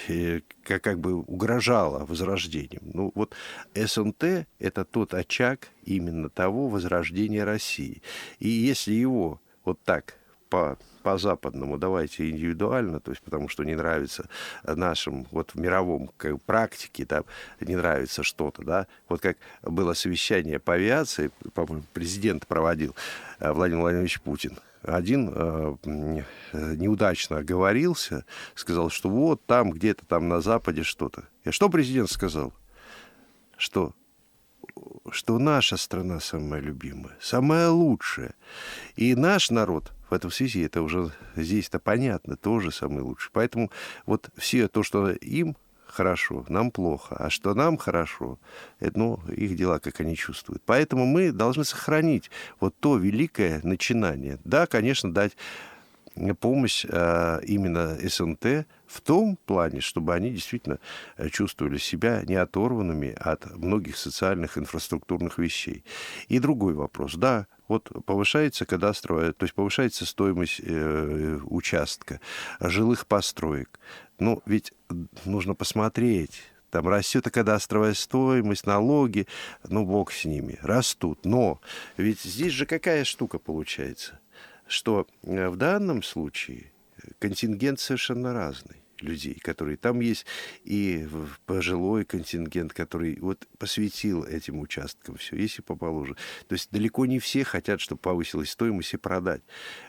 э, 0.09 0.40
как, 0.62 0.83
как 0.83 1.00
бы 1.00 1.14
угрожало 1.14 2.06
возрождением. 2.06 2.83
Ну 2.94 3.11
вот 3.14 3.35
СНТ— 3.75 4.47
это 4.61 4.85
тот 4.85 5.14
очаг 5.14 5.68
именно 5.85 6.30
того 6.30 6.68
возрождения 6.68 7.44
России. 7.44 8.02
И 8.38 8.49
если 8.49 8.92
его 8.92 9.40
вот 9.64 9.80
так 9.83 10.14
по 10.48 10.78
по-западному, 11.04 11.76
давайте 11.76 12.30
индивидуально, 12.30 12.98
то 12.98 13.10
есть 13.10 13.22
потому 13.22 13.50
что 13.50 13.62
не 13.62 13.74
нравится 13.74 14.26
нашим, 14.64 15.26
вот 15.30 15.50
в 15.50 15.60
мировом 15.60 16.10
как, 16.16 16.42
практике, 16.44 17.04
да, 17.04 17.24
не 17.60 17.76
нравится 17.76 18.22
что-то, 18.22 18.62
да, 18.62 18.86
вот 19.06 19.20
как 19.20 19.36
было 19.62 19.92
совещание 19.92 20.58
по 20.58 20.72
авиации, 20.72 21.30
по-моему, 21.52 21.84
президент 21.92 22.46
проводил 22.46 22.96
э, 23.38 23.52
Владимир 23.52 23.82
Владимирович 23.82 24.18
Путин, 24.22 24.58
один 24.82 25.30
э, 25.34 25.76
неудачно 26.52 27.38
оговорился, 27.38 28.24
сказал, 28.54 28.88
что 28.88 29.10
вот 29.10 29.44
там 29.44 29.70
где-то 29.70 30.06
там 30.06 30.28
на 30.28 30.40
Западе 30.40 30.84
что-то. 30.84 31.24
И 31.44 31.50
что 31.50 31.68
президент 31.68 32.10
сказал? 32.10 32.52
Что 33.56 33.92
что 35.10 35.38
наша 35.38 35.76
страна 35.76 36.20
самая 36.20 36.60
любимая, 36.60 37.16
самая 37.20 37.70
лучшая. 37.70 38.34
И 38.96 39.14
наш 39.14 39.50
народ 39.50 39.92
в 40.10 40.14
этом 40.14 40.30
связи, 40.30 40.64
это 40.64 40.82
уже 40.82 41.10
здесь-то 41.36 41.78
понятно, 41.78 42.36
тоже 42.36 42.70
самый 42.70 43.02
лучший. 43.02 43.30
Поэтому 43.32 43.70
вот 44.06 44.30
все 44.36 44.68
то, 44.68 44.82
что 44.82 45.10
им 45.10 45.56
хорошо, 45.86 46.44
нам 46.48 46.70
плохо, 46.70 47.16
а 47.16 47.30
что 47.30 47.54
нам 47.54 47.76
хорошо, 47.76 48.38
это, 48.80 48.98
ну, 48.98 49.20
их 49.28 49.56
дела, 49.56 49.78
как 49.78 50.00
они 50.00 50.16
чувствуют. 50.16 50.62
Поэтому 50.66 51.06
мы 51.06 51.32
должны 51.32 51.64
сохранить 51.64 52.30
вот 52.60 52.74
то 52.80 52.96
великое 52.96 53.60
начинание. 53.62 54.38
Да, 54.44 54.66
конечно, 54.66 55.12
дать 55.12 55.36
помощь 56.40 56.87
а, 56.88 57.40
именно 57.40 57.97
СНТ 58.00 58.66
в 58.87 59.00
том 59.00 59.37
плане, 59.47 59.80
чтобы 59.80 60.14
они 60.14 60.30
действительно 60.30 60.78
э, 61.16 61.28
чувствовали 61.28 61.78
себя 61.78 62.23
не 62.25 62.37
оторванными 62.37 63.14
от 63.18 63.56
многих 63.56 63.97
социальных 63.97 64.56
инфраструктурных 64.56 65.38
вещей. 65.38 65.85
И 66.28 66.38
другой 66.38 66.75
вопрос. 66.75 67.14
Да, 67.16 67.47
вот 67.66 67.90
повышается 68.04 68.66
кадастровая, 68.66 69.33
то 69.33 69.44
есть 69.44 69.54
повышается 69.54 70.06
стоимость 70.06 70.61
э, 70.62 71.40
участка, 71.44 72.21
жилых 72.61 73.06
построек. 73.06 73.80
Ну, 74.18 74.42
ведь 74.47 74.73
нужно 75.25 75.54
посмотреть, 75.54 76.42
там 76.75 76.88
растет 76.88 77.30
кадастровая 77.30 77.94
стоимость, 77.94 78.66
налоги, 78.66 79.28
ну, 79.68 79.85
бог 79.85 80.12
с 80.12 80.25
ними, 80.25 80.59
растут. 80.61 81.25
Но 81.25 81.61
ведь 81.97 82.21
здесь 82.23 82.52
же 82.52 82.66
какая 82.66 83.04
штука 83.04 83.38
получается, 83.38 84.18
что 84.66 85.06
э, 85.23 85.49
в 85.49 85.56
данном 85.56 86.02
случае 86.02 86.73
контингент 87.18 87.80
совершенно 87.80 88.33
разный 88.33 88.85
людей, 89.00 89.38
которые 89.40 89.76
там 89.76 90.00
есть, 90.00 90.26
и 90.64 91.06
пожилой 91.47 92.04
контингент, 92.04 92.73
который 92.73 93.18
вот 93.21 93.47
посвятил 93.59 94.25
этим 94.25 94.61
участкам 94.61 95.16
все, 95.16 95.37
если 95.37 95.62
по 95.62 95.76
положению. 95.76 96.16
То 96.49 96.54
есть 96.54 96.71
далеко 96.71 97.06
не 97.06 97.18
все 97.18 97.44
хотят, 97.44 97.80
чтобы 97.80 98.00
повысилась 98.00 98.50
стоимость 98.50 98.94
и 98.94 98.97
продать. 98.97 99.42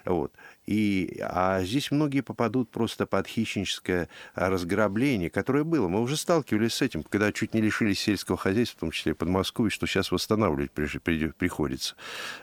Вот. 0.05 0.33
И, 0.67 1.19
а 1.21 1.61
здесь 1.63 1.91
многие 1.91 2.21
попадут 2.21 2.71
просто 2.71 3.05
под 3.05 3.27
хищническое 3.27 4.09
разграбление, 4.33 5.29
которое 5.29 5.63
было. 5.63 5.87
Мы 5.87 6.01
уже 6.01 6.17
сталкивались 6.17 6.73
с 6.73 6.81
этим, 6.81 7.03
когда 7.03 7.31
чуть 7.31 7.53
не 7.53 7.61
лишились 7.61 7.99
сельского 7.99 8.37
хозяйства, 8.37 8.77
в 8.77 8.79
том 8.81 8.91
числе 8.91 9.11
и 9.11 9.15
Подмосковье, 9.15 9.69
что 9.69 9.85
сейчас 9.85 10.11
восстанавливать 10.11 10.71
приходится. 10.71 11.95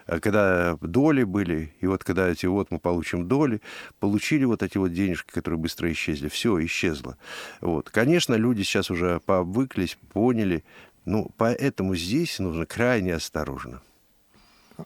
А 0.07 0.21
когда 0.21 0.77
доли 0.81 1.25
были, 1.25 1.75
и 1.81 1.87
вот 1.87 2.05
когда 2.05 2.29
эти 2.29 2.47
вот 2.47 2.71
мы 2.71 2.79
получим 2.79 3.27
доли, 3.27 3.61
получили 3.99 4.45
вот 4.45 4.63
эти 4.63 4.79
вот 4.79 4.93
денежки, 4.93 5.31
которые 5.33 5.59
быстро 5.59 5.91
исчезли, 5.91 6.29
все 6.29 6.65
исчезло. 6.65 7.17
Вот. 7.61 7.91
Конечно, 7.91 8.35
люди 8.35 8.63
сейчас 8.63 8.91
уже 8.91 9.21
повыклись, 9.21 9.99
поняли, 10.13 10.65
ну, 11.05 11.33
поэтому 11.37 11.97
здесь 11.97 12.39
нужно 12.39 12.67
крайне 12.67 13.15
осторожно. 13.15 13.83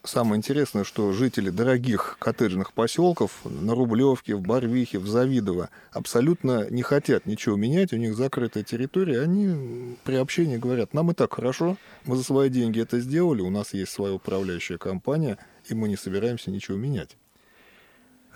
Самое 0.03 0.37
интересное, 0.37 0.83
что 0.83 1.11
жители 1.11 1.49
дорогих 1.49 2.17
коттеджных 2.19 2.73
поселков 2.73 3.31
на 3.45 3.73
Рублевке, 3.73 4.35
в 4.35 4.41
Барвихе, 4.41 4.99
в 4.99 5.07
Завидово 5.07 5.69
абсолютно 5.91 6.69
не 6.69 6.81
хотят 6.81 7.25
ничего 7.25 7.55
менять, 7.55 7.93
у 7.93 7.97
них 7.97 8.15
закрытая 8.15 8.63
территория, 8.63 9.21
они 9.21 9.97
при 10.03 10.15
общении 10.15 10.57
говорят, 10.57 10.93
нам 10.93 11.11
и 11.11 11.13
так 11.13 11.33
хорошо, 11.33 11.77
мы 12.05 12.15
за 12.15 12.23
свои 12.23 12.49
деньги 12.49 12.81
это 12.81 12.99
сделали, 12.99 13.41
у 13.41 13.49
нас 13.49 13.73
есть 13.73 13.91
своя 13.91 14.13
управляющая 14.13 14.77
компания, 14.77 15.37
и 15.67 15.73
мы 15.73 15.87
не 15.87 15.97
собираемся 15.97 16.51
ничего 16.51 16.77
менять. 16.77 17.17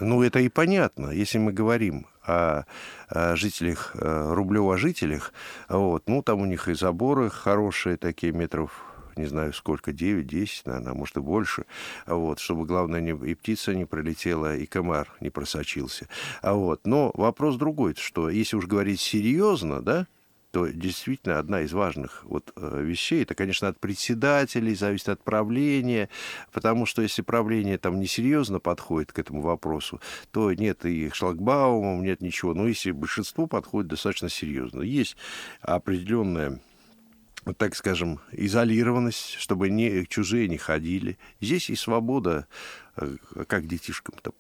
Ну, 0.01 0.24
это 0.24 0.39
и 0.39 0.50
понятно. 0.50 1.12
Если 1.12 1.38
мы 1.38 1.53
говорим 1.53 2.08
о, 2.24 2.63
о 3.08 3.36
жителях, 3.36 3.96
э, 3.96 4.34
Рублева 4.34 4.75
жителях, 4.77 5.32
вот, 5.70 6.03
ну, 6.08 6.24
там 6.24 6.41
у 6.41 6.46
них 6.46 6.68
и 6.68 6.74
заборы 6.74 7.30
хорошие, 7.30 7.98
такие 7.98 8.34
метров 8.34 8.90
не 9.15 9.25
знаю 9.25 9.53
сколько, 9.53 9.91
9-10, 9.91 10.62
наверное, 10.65 10.91
а 10.91 10.96
может 10.96 11.18
и 11.18 11.22
больше, 11.22 11.65
вот, 12.06 12.39
чтобы, 12.39 12.65
главное, 12.65 13.01
не, 13.01 13.12
и 13.12 13.36
птица 13.36 13.74
не 13.74 13.86
пролетела, 13.86 14.56
и 14.56 14.65
комар 14.65 15.13
не 15.20 15.30
просочился. 15.30 16.08
А 16.41 16.53
вот, 16.53 16.86
но 16.86 17.12
вопрос 17.15 17.56
другой, 17.56 17.96
что 17.98 18.30
если 18.30 18.56
уж 18.56 18.65
говорить 18.65 19.00
серьезно, 19.00 19.82
да, 19.82 20.08
то 20.51 20.68
действительно 20.68 21.39
одна 21.39 21.62
из 21.62 21.72
важных 21.72 22.24
вот 22.25 22.51
э, 22.56 22.82
вещей, 22.84 23.24
это, 23.24 23.36
конечно, 23.36 23.70
от 23.70 23.80
председателей, 23.80 24.75
зависит 24.75 25.10
от 25.10 25.24
правления, 25.24 26.10
потому 26.51 26.86
что 26.86 27.01
если 27.01 27.22
правление 27.22 27.77
там 27.77 28.00
несерьезно 28.00 28.60
подходит 28.60 29.13
к 29.13 29.20
этому 29.20 29.41
вопросу, 29.41 30.01
то 30.32 30.53
нет 30.53 30.86
и 30.86 31.10
шлагбаумов, 31.10 32.03
нет 32.03 32.22
ничего. 32.22 32.53
Но 32.53 32.68
если 32.68 32.91
большинство 32.91 33.48
подходит 33.48 33.89
достаточно 33.89 34.30
серьезно. 34.30 34.82
Есть 34.82 35.15
определенная 35.62 36.60
так 37.57 37.75
скажем, 37.75 38.19
изолированность, 38.31 39.36
чтобы 39.39 39.69
не, 39.69 40.05
чужие 40.05 40.48
не 40.48 40.57
ходили. 40.57 41.17
Здесь 41.39 41.69
и 41.69 41.75
свобода, 41.75 42.48
э, 42.98 43.15
как 43.48 43.67
детишкам-то 43.67 44.33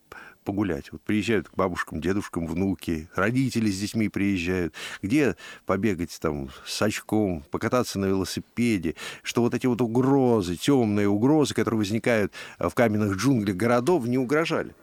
погулять. 0.43 0.91
Вот 0.91 1.01
приезжают 1.01 1.49
к 1.49 1.55
бабушкам, 1.55 2.01
дедушкам, 2.01 2.47
внуки, 2.47 3.09
родители 3.15 3.69
с 3.69 3.79
детьми 3.79 4.09
приезжают. 4.09 4.73
Где 5.01 5.35
побегать 5.65 6.17
там 6.19 6.49
с 6.65 6.81
очком, 6.81 7.43
покататься 7.51 7.99
на 7.99 8.05
велосипеде, 8.05 8.95
что 9.23 9.41
вот 9.41 9.53
эти 9.53 9.67
вот 9.67 9.81
угрозы, 9.81 10.55
темные 10.55 11.07
угрозы, 11.07 11.53
которые 11.53 11.79
возникают 11.79 12.33
в 12.59 12.71
каменных 12.71 13.17
джунглях 13.17 13.55
городов, 13.55 14.05
не 14.07 14.17
угрожали. 14.17 14.75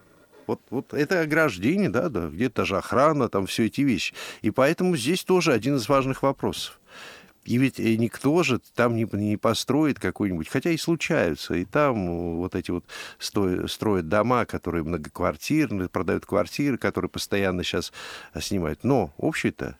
Вот, 0.47 0.63
вот 0.71 0.95
это 0.95 1.21
ограждение, 1.21 1.91
да, 1.91 2.09
да 2.09 2.29
где-то 2.29 2.63
даже 2.63 2.79
охрана, 2.79 3.29
там 3.29 3.47
все 3.47 3.67
эти 3.67 3.83
вещи. 3.83 4.15
И 4.41 4.51
поэтому 4.51 4.97
здесь 4.97 5.23
тоже 5.23 5.53
один 5.53 5.77
из 5.77 5.89
важных 5.89 6.23
вопросов. 6.23 6.81
И 7.49 7.57
ведь 7.57 7.81
э, 7.81 7.97
никто 7.97 8.43
же 8.43 8.61
там 8.75 8.95
не, 8.95 9.09
не 9.13 9.39
построит 9.39 9.99
какой-нибудь, 9.99 10.51
хотя 10.51 10.69
и 10.69 10.77
случаются, 10.77 11.55
и 11.55 11.65
там 11.65 11.97
э, 12.07 12.37
вот 12.37 12.55
эти 12.55 12.71
вот 12.71 12.85
строят, 13.19 13.71
строят 13.71 14.07
дома, 14.07 14.45
которые 14.45 14.85
многоквартирные, 14.85 15.89
продают 15.89 16.27
квартиры, 16.27 16.77
которые 16.77 17.09
постоянно 17.09 17.65
сейчас 17.65 17.91
э, 18.35 18.43
снимают. 18.43 18.85
Но 18.85 19.15
общий-то 19.17 19.79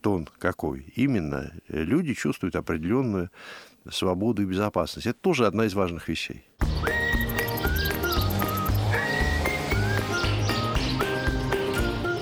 тон 0.00 0.28
какой? 0.38 0.92
Именно 0.94 1.54
люди 1.66 2.14
чувствуют 2.14 2.54
определенную 2.54 3.32
свободу 3.90 4.42
и 4.42 4.46
безопасность. 4.46 5.08
Это 5.08 5.18
тоже 5.18 5.46
одна 5.46 5.64
из 5.64 5.74
важных 5.74 6.06
вещей. 6.06 6.44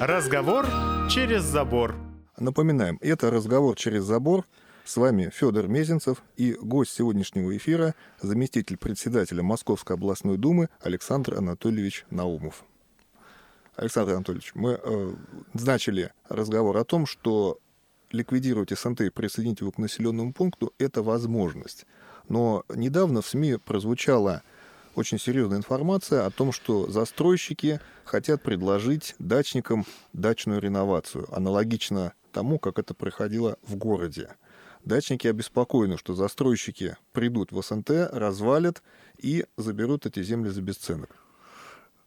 Разговор 0.00 0.64
через 1.10 1.42
забор. 1.42 1.94
Напоминаем, 2.38 2.96
это 3.02 3.30
разговор 3.30 3.76
через 3.76 4.04
забор– 4.04 4.46
с 4.86 4.96
вами 4.96 5.30
Федор 5.34 5.66
Мезенцев 5.66 6.22
и 6.36 6.52
гость 6.54 6.92
сегодняшнего 6.92 7.56
эфира, 7.56 7.96
заместитель 8.20 8.76
председателя 8.76 9.42
Московской 9.42 9.96
областной 9.96 10.38
думы 10.38 10.68
Александр 10.80 11.34
Анатольевич 11.34 12.06
Наумов. 12.10 12.64
Александр 13.74 14.12
Анатольевич, 14.14 14.52
мы 14.54 14.78
э, 14.80 15.14
начали 15.54 16.12
разговор 16.28 16.76
о 16.76 16.84
том, 16.84 17.04
что 17.04 17.58
ликвидировать 18.12 18.70
СНТ 18.70 19.00
и 19.02 19.10
присоединить 19.10 19.60
его 19.60 19.72
к 19.72 19.78
населенному 19.78 20.32
пункту– 20.32 20.72
это 20.78 21.02
возможность. 21.02 21.84
Но 22.28 22.64
недавно 22.72 23.22
в 23.22 23.26
СМИ 23.26 23.56
прозвучала 23.56 24.42
очень 24.94 25.18
серьезная 25.18 25.58
информация 25.58 26.26
о 26.26 26.30
том, 26.30 26.52
что 26.52 26.88
застройщики 26.88 27.80
хотят 28.04 28.40
предложить 28.40 29.16
дачникам 29.18 29.84
дачную 30.12 30.60
реновацию, 30.60 31.26
аналогично 31.34 32.12
тому, 32.30 32.60
как 32.60 32.78
это 32.78 32.94
происходило 32.94 33.58
в 33.62 33.74
городе. 33.74 34.30
Дачники 34.86 35.26
обеспокоены, 35.26 35.98
что 35.98 36.14
застройщики 36.14 36.96
придут 37.10 37.50
в 37.50 37.60
СНТ, 37.60 37.90
развалят 38.12 38.84
и 39.18 39.44
заберут 39.56 40.06
эти 40.06 40.22
земли 40.22 40.48
за 40.48 40.62
бесценок. 40.62 41.10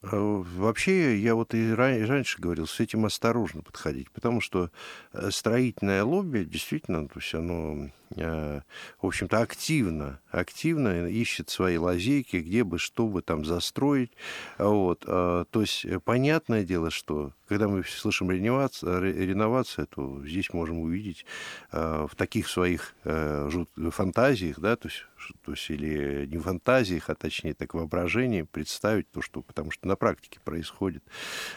А, 0.01 0.15
вообще, 0.15 1.19
я 1.19 1.35
вот 1.35 1.53
и 1.53 1.73
раньше 1.73 2.41
говорил, 2.41 2.67
с 2.67 2.79
этим 2.79 3.05
осторожно 3.05 3.63
подходить, 3.63 4.09
потому 4.11 4.39
что 4.39 4.71
э, 5.11 5.29
строительное 5.29 6.05
лобби 6.05 6.45
действительно, 6.45 7.09
то 7.09 7.19
есть 7.19 7.33
оно, 7.33 7.89
в 8.11 8.63
общем-то, 9.01 9.39
активно, 9.39 10.19
активно 10.31 11.07
ищет 11.07 11.49
свои 11.49 11.77
лазейки, 11.77 12.37
где 12.37 12.63
бы, 12.63 12.79
что 12.79 13.07
бы 13.07 13.21
там 13.21 13.45
застроить. 13.45 14.11
Вот. 14.57 15.03
А, 15.07 15.45
то 15.45 15.61
есть, 15.61 15.85
э, 15.85 15.99
понятное 15.99 16.63
дело, 16.63 16.89
что 16.89 17.33
когда 17.47 17.67
мы 17.67 17.83
слышим 17.83 18.29
реновация, 18.29 18.99
реновация 18.99 19.85
то 19.87 20.23
здесь 20.25 20.53
можем 20.53 20.79
увидеть 20.79 21.25
в 21.71 22.11
таких 22.15 22.47
своих 22.47 22.93
фантазиях, 23.03 24.59
да, 24.59 24.75
то 24.75 24.87
есть 24.87 25.05
то 25.43 25.51
есть 25.51 25.69
или 25.69 26.25
не 26.27 26.37
фантазиях, 26.37 27.09
а 27.09 27.15
точнее 27.15 27.53
так 27.53 27.73
воображении 27.73 28.43
представить 28.43 29.09
то, 29.11 29.21
что, 29.21 29.41
потому 29.41 29.71
что 29.71 29.87
на 29.87 29.95
практике 29.95 30.39
происходит. 30.43 31.03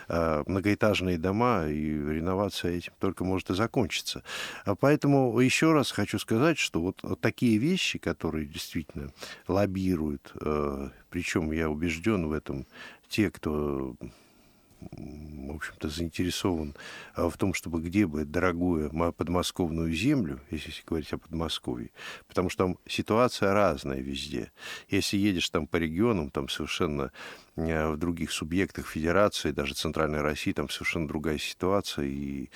Многоэтажные 0.08 1.18
дома 1.18 1.66
и 1.68 1.90
реновация 1.90 2.72
этим 2.72 2.92
только 2.98 3.24
может 3.24 3.50
и 3.50 3.54
закончиться. 3.54 4.22
А 4.64 4.74
поэтому 4.74 5.38
еще 5.38 5.72
раз 5.72 5.92
хочу 5.92 6.18
сказать, 6.18 6.41
что 6.58 6.80
вот, 6.80 7.02
вот 7.02 7.20
такие 7.20 7.58
вещи, 7.58 7.98
которые 7.98 8.46
действительно 8.46 9.12
лоббируют, 9.48 10.32
э, 10.40 10.90
причем 11.10 11.52
я 11.52 11.70
убежден 11.70 12.26
в 12.26 12.32
этом, 12.32 12.66
те, 13.08 13.30
кто 13.30 13.94
в 14.90 15.54
общем-то, 15.54 15.88
заинтересован 15.88 16.74
а, 17.14 17.28
в 17.28 17.36
том, 17.36 17.54
чтобы 17.54 17.80
где 17.80 18.06
бы 18.06 18.24
дорогую 18.24 18.90
подмосковную 19.12 19.92
землю, 19.92 20.40
если 20.50 20.72
говорить 20.86 21.12
о 21.12 21.18
Подмосковье, 21.18 21.90
потому 22.26 22.48
что 22.48 22.64
там 22.64 22.78
ситуация 22.86 23.52
разная 23.52 24.00
везде. 24.00 24.50
Если 24.88 25.16
едешь 25.16 25.50
там 25.50 25.66
по 25.66 25.76
регионам, 25.76 26.30
там 26.30 26.48
совершенно 26.48 27.12
а, 27.56 27.92
в 27.92 27.96
других 27.96 28.32
субъектах 28.32 28.86
федерации, 28.86 29.52
даже 29.52 29.74
Центральной 29.74 30.20
России, 30.20 30.52
там 30.52 30.68
совершенно 30.68 31.08
другая 31.08 31.38
ситуация 31.38 32.06
и 32.06 32.50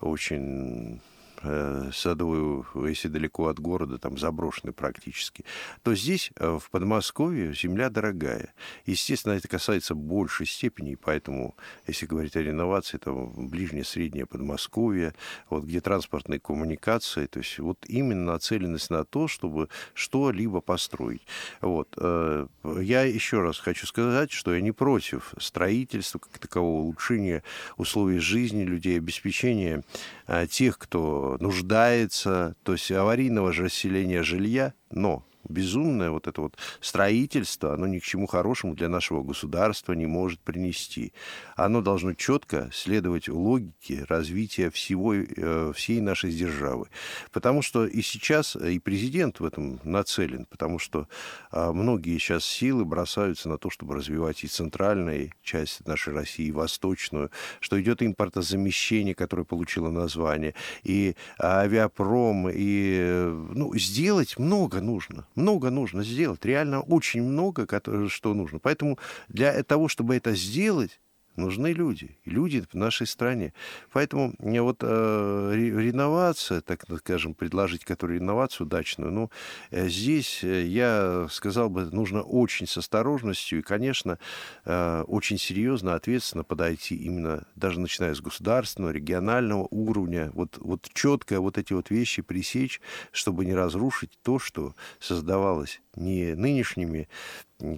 очень 0.00 1.00
Э, 1.44 1.90
садовую, 1.92 2.64
если 2.86 3.08
далеко 3.08 3.48
от 3.48 3.58
города, 3.58 3.98
там 3.98 4.16
заброшенный 4.16 4.72
практически, 4.72 5.44
то 5.82 5.92
здесь, 5.94 6.30
э, 6.36 6.58
в 6.60 6.70
Подмосковье, 6.70 7.52
земля 7.52 7.90
дорогая. 7.90 8.54
Естественно, 8.86 9.32
это 9.32 9.48
касается 9.48 9.96
большей 9.96 10.46
степени, 10.46 10.94
поэтому, 10.94 11.56
если 11.88 12.06
говорить 12.06 12.36
о 12.36 12.42
реновации, 12.42 12.98
то 12.98 13.32
ближнее, 13.36 13.82
среднее 13.82 14.24
Подмосковье, 14.24 15.14
вот 15.50 15.64
где 15.64 15.80
транспортные 15.80 16.38
коммуникации, 16.38 17.26
то 17.26 17.40
есть 17.40 17.58
вот 17.58 17.78
именно 17.88 18.32
нацеленность 18.34 18.90
на 18.90 19.04
то, 19.04 19.26
чтобы 19.26 19.68
что-либо 19.94 20.60
построить. 20.60 21.26
Вот. 21.60 21.88
Э, 21.96 22.46
я 22.80 23.02
еще 23.02 23.40
раз 23.40 23.58
хочу 23.58 23.86
сказать, 23.88 24.30
что 24.30 24.54
я 24.54 24.60
не 24.60 24.70
против 24.70 25.34
строительства 25.38 26.20
как 26.20 26.38
такового, 26.38 26.82
улучшения 26.82 27.42
условий 27.76 28.18
жизни 28.18 28.62
людей, 28.62 28.98
обеспечения 28.98 29.82
тех, 30.48 30.78
кто 30.78 31.36
нуждается, 31.40 32.56
то 32.62 32.72
есть 32.72 32.90
аварийного 32.90 33.52
расселения 33.52 34.22
жилья, 34.22 34.72
но 34.90 35.24
безумное 35.48 36.10
вот 36.10 36.26
это 36.26 36.40
вот 36.40 36.56
строительство, 36.80 37.74
оно 37.74 37.86
ни 37.86 37.98
к 37.98 38.04
чему 38.04 38.26
хорошему 38.26 38.74
для 38.74 38.88
нашего 38.88 39.22
государства 39.22 39.92
не 39.92 40.06
может 40.06 40.40
принести. 40.40 41.12
Оно 41.56 41.80
должно 41.80 42.14
четко 42.14 42.70
следовать 42.72 43.28
логике 43.28 44.04
развития 44.08 44.70
всего, 44.70 45.14
э, 45.14 45.72
всей 45.74 46.00
нашей 46.00 46.32
державы. 46.32 46.88
Потому 47.32 47.62
что 47.62 47.86
и 47.86 48.02
сейчас 48.02 48.56
и 48.56 48.78
президент 48.78 49.40
в 49.40 49.44
этом 49.44 49.80
нацелен, 49.84 50.46
потому 50.46 50.78
что 50.78 51.08
а, 51.50 51.72
многие 51.72 52.18
сейчас 52.18 52.44
силы 52.44 52.84
бросаются 52.84 53.48
на 53.48 53.58
то, 53.58 53.70
чтобы 53.70 53.94
развивать 53.94 54.44
и 54.44 54.48
центральную 54.48 55.32
часть 55.42 55.86
нашей 55.86 56.14
России, 56.14 56.46
и 56.46 56.52
восточную, 56.52 57.30
что 57.60 57.80
идет 57.80 58.02
импортозамещение, 58.02 59.14
которое 59.14 59.44
получило 59.44 59.90
название, 59.90 60.54
и 60.82 61.16
авиапром, 61.40 62.48
и 62.48 62.96
э, 62.98 63.48
ну, 63.54 63.76
сделать 63.76 64.38
много 64.38 64.80
нужно 64.80 65.26
много 65.34 65.70
нужно 65.70 66.02
сделать, 66.04 66.44
реально 66.44 66.80
очень 66.80 67.22
много, 67.22 67.66
что 68.08 68.34
нужно. 68.34 68.58
Поэтому 68.58 68.98
для 69.28 69.62
того, 69.62 69.88
чтобы 69.88 70.16
это 70.16 70.34
сделать, 70.34 71.00
нужны 71.36 71.72
люди, 71.72 72.18
люди 72.24 72.64
в 72.72 72.74
нашей 72.74 73.06
стране. 73.06 73.52
Поэтому 73.92 74.34
вот 74.38 74.78
э, 74.82 75.52
реновация, 75.54 76.60
так 76.60 76.84
скажем, 76.98 77.34
предложить 77.34 77.84
которую 77.84 78.18
реновацию 78.18 78.66
удачную, 78.66 79.10
ну, 79.12 79.30
э, 79.70 79.88
здесь 79.88 80.44
э, 80.44 80.64
я 80.66 81.26
сказал 81.30 81.70
бы, 81.70 81.84
нужно 81.86 82.22
очень 82.22 82.66
с 82.66 82.76
осторожностью 82.76 83.60
и, 83.60 83.62
конечно, 83.62 84.18
э, 84.64 85.04
очень 85.06 85.38
серьезно, 85.38 85.94
ответственно 85.94 86.44
подойти 86.44 86.96
именно, 86.96 87.46
даже 87.56 87.80
начиная 87.80 88.14
с 88.14 88.20
государственного, 88.20 88.92
регионального 88.92 89.66
уровня, 89.70 90.30
вот, 90.34 90.58
вот 90.58 90.88
четко 90.92 91.40
вот 91.40 91.58
эти 91.58 91.72
вот 91.72 91.90
вещи 91.90 92.22
пресечь, 92.22 92.80
чтобы 93.10 93.44
не 93.44 93.54
разрушить 93.54 94.18
то, 94.22 94.38
что 94.38 94.74
создавалось 95.00 95.80
не 95.96 96.34
нынешними 96.34 97.08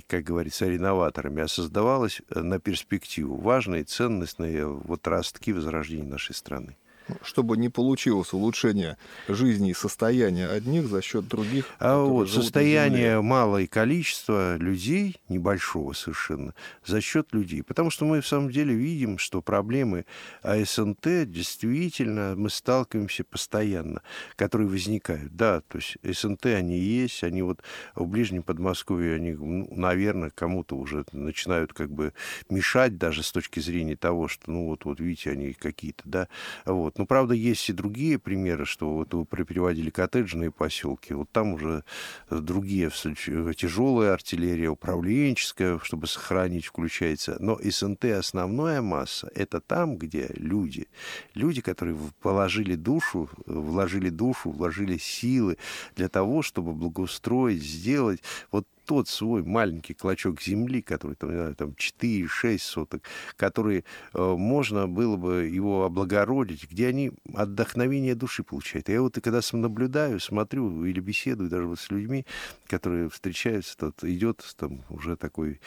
как 0.06 0.24
говорится, 0.24 0.66
реноваторами, 0.66 1.42
а 1.42 1.48
создавалась 1.48 2.22
э, 2.30 2.40
на 2.40 2.58
перспективу 2.58 3.36
важные 3.36 3.84
ценностные 3.84 4.66
вот 4.66 5.06
ростки 5.06 5.52
возрождения 5.52 6.08
нашей 6.08 6.34
страны 6.34 6.76
чтобы 7.22 7.56
не 7.56 7.68
получилось 7.68 8.32
улучшение 8.32 8.96
жизни 9.28 9.70
и 9.70 9.74
состояния 9.74 10.48
одних 10.48 10.86
за 10.88 11.02
счет 11.02 11.28
других. 11.28 11.66
А 11.78 11.98
вот 11.98 12.30
состояние 12.30 13.20
малое 13.20 13.66
количество 13.66 14.56
людей, 14.56 15.16
небольшого 15.28 15.92
совершенно, 15.92 16.54
за 16.84 17.00
счет 17.00 17.28
людей. 17.32 17.62
Потому 17.62 17.90
что 17.90 18.04
мы 18.04 18.20
в 18.20 18.26
самом 18.26 18.50
деле 18.50 18.74
видим, 18.74 19.18
что 19.18 19.42
проблемы 19.42 20.06
АСНТ 20.42 21.30
действительно 21.30 22.34
мы 22.36 22.50
сталкиваемся 22.50 23.24
постоянно, 23.24 24.02
которые 24.36 24.68
возникают. 24.68 25.34
Да, 25.36 25.60
то 25.60 25.78
есть 25.78 25.96
СНТ 26.02 26.46
они 26.46 26.78
есть, 26.78 27.24
они 27.24 27.42
вот 27.42 27.62
в 27.94 28.06
ближнем 28.06 28.42
Подмосковье, 28.42 29.16
они, 29.16 29.32
ну, 29.32 29.68
наверное, 29.70 30.30
кому-то 30.30 30.76
уже 30.76 31.04
начинают 31.12 31.72
как 31.72 31.90
бы 31.90 32.12
мешать 32.48 32.98
даже 32.98 33.22
с 33.22 33.32
точки 33.32 33.60
зрения 33.60 33.96
того, 33.96 34.28
что, 34.28 34.50
ну 34.50 34.66
вот, 34.66 34.84
вот 34.84 35.00
видите, 35.00 35.30
они 35.30 35.52
какие-то, 35.52 36.02
да, 36.04 36.28
вот. 36.64 36.93
Вот. 36.94 36.98
Но, 36.98 37.06
правда, 37.06 37.34
есть 37.34 37.68
и 37.68 37.72
другие 37.72 38.18
примеры, 38.18 38.64
что 38.64 38.94
вот 38.94 39.14
вы 39.14 39.24
переводили 39.26 39.90
коттеджные 39.90 40.50
поселки. 40.50 41.14
Вот 41.14 41.30
там 41.30 41.54
уже 41.54 41.84
другие 42.30 42.90
тяжелая 42.90 44.14
артиллерия, 44.14 44.68
управленческая, 44.68 45.78
чтобы 45.82 46.06
сохранить, 46.06 46.66
включается. 46.66 47.36
Но 47.40 47.58
СНТ 47.62 48.04
основная 48.04 48.80
масса— 48.80 49.30
это 49.34 49.60
там, 49.60 49.96
где 49.96 50.30
люди, 50.36 50.88
люди, 51.34 51.60
которые 51.60 51.96
положили 52.22 52.74
душу, 52.74 53.28
вложили 53.46 54.10
душу, 54.10 54.50
вложили 54.50 54.98
силы 54.98 55.56
для 55.96 56.08
того, 56.08 56.42
чтобы 56.42 56.72
благоустроить, 56.72 57.62
сделать 57.62 58.22
вот 58.50 58.66
тот 58.84 59.08
свой 59.08 59.42
маленький 59.42 59.94
клочок 59.94 60.40
земли, 60.42 60.82
который 60.82 61.16
там, 61.16 61.30
знаю, 61.30 61.54
там 61.54 61.70
4-6 61.70 62.58
соток, 62.58 63.02
который 63.36 63.84
э, 64.12 64.34
можно 64.36 64.88
было 64.88 65.16
бы 65.16 65.44
его 65.44 65.84
облагородить, 65.84 66.70
где 66.70 66.88
они 66.88 67.12
отдохновение 67.34 68.14
души 68.14 68.42
получают. 68.42 68.88
Я 68.88 69.02
вот 69.02 69.16
и 69.18 69.20
когда 69.20 69.40
наблюдаю, 69.52 70.20
смотрю 70.20 70.84
или 70.84 71.00
беседую 71.00 71.50
даже 71.50 71.66
вот 71.66 71.78
с 71.78 71.90
людьми, 71.90 72.26
которые 72.66 73.08
встречаются, 73.08 73.76
тот 73.76 74.04
идет 74.04 74.44
там 74.56 74.82
уже 74.90 75.16
такой 75.16 75.60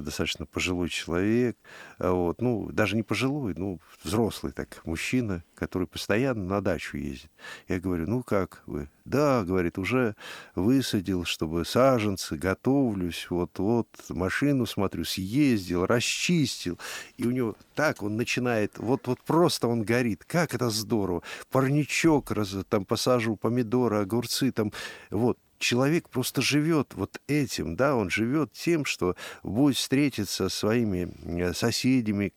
достаточно 0.00 0.46
пожилой 0.46 0.88
человек, 0.88 1.56
а 1.98 2.12
вот, 2.12 2.40
ну, 2.40 2.70
даже 2.72 2.96
не 2.96 3.02
пожилой, 3.02 3.54
ну, 3.56 3.80
взрослый 4.02 4.52
так, 4.52 4.80
мужчина, 4.84 5.44
который 5.54 5.86
постоянно 5.86 6.44
на 6.44 6.60
дачу 6.60 6.96
ездит. 6.96 7.30
Я 7.68 7.78
говорю, 7.78 8.08
ну, 8.08 8.22
как 8.22 8.62
вы? 8.66 8.88
Да, 9.04 9.42
говорит, 9.44 9.78
уже 9.78 10.14
высадил, 10.54 11.24
чтобы 11.24 11.64
саженцы, 11.64 12.36
готовлюсь, 12.36 13.26
вот-вот, 13.30 13.88
машину 14.08 14.66
смотрю, 14.66 15.04
съездил, 15.04 15.86
расчистил. 15.86 16.78
И 17.16 17.26
у 17.26 17.30
него 17.30 17.56
так 17.74 18.02
он 18.02 18.16
начинает, 18.16 18.78
вот-вот 18.78 19.20
просто 19.22 19.68
он 19.68 19.82
горит. 19.82 20.24
Как 20.26 20.54
это 20.54 20.70
здорово. 20.70 21.22
Парничок, 21.50 22.30
раз, 22.30 22.54
там 22.68 22.84
посажу 22.84 23.36
помидоры, 23.36 23.96
огурцы, 23.96 24.52
там, 24.52 24.72
вот 25.10 25.38
человек 25.62 26.08
просто 26.08 26.42
живет 26.42 26.94
вот 26.94 27.20
этим, 27.28 27.76
да, 27.76 27.96
он 27.96 28.10
живет 28.10 28.52
тем, 28.52 28.84
что 28.84 29.16
будет 29.42 29.76
встретиться 29.76 30.48
со 30.48 30.56
своими 30.56 31.12
э, 31.40 31.54
соседями, 31.54 32.34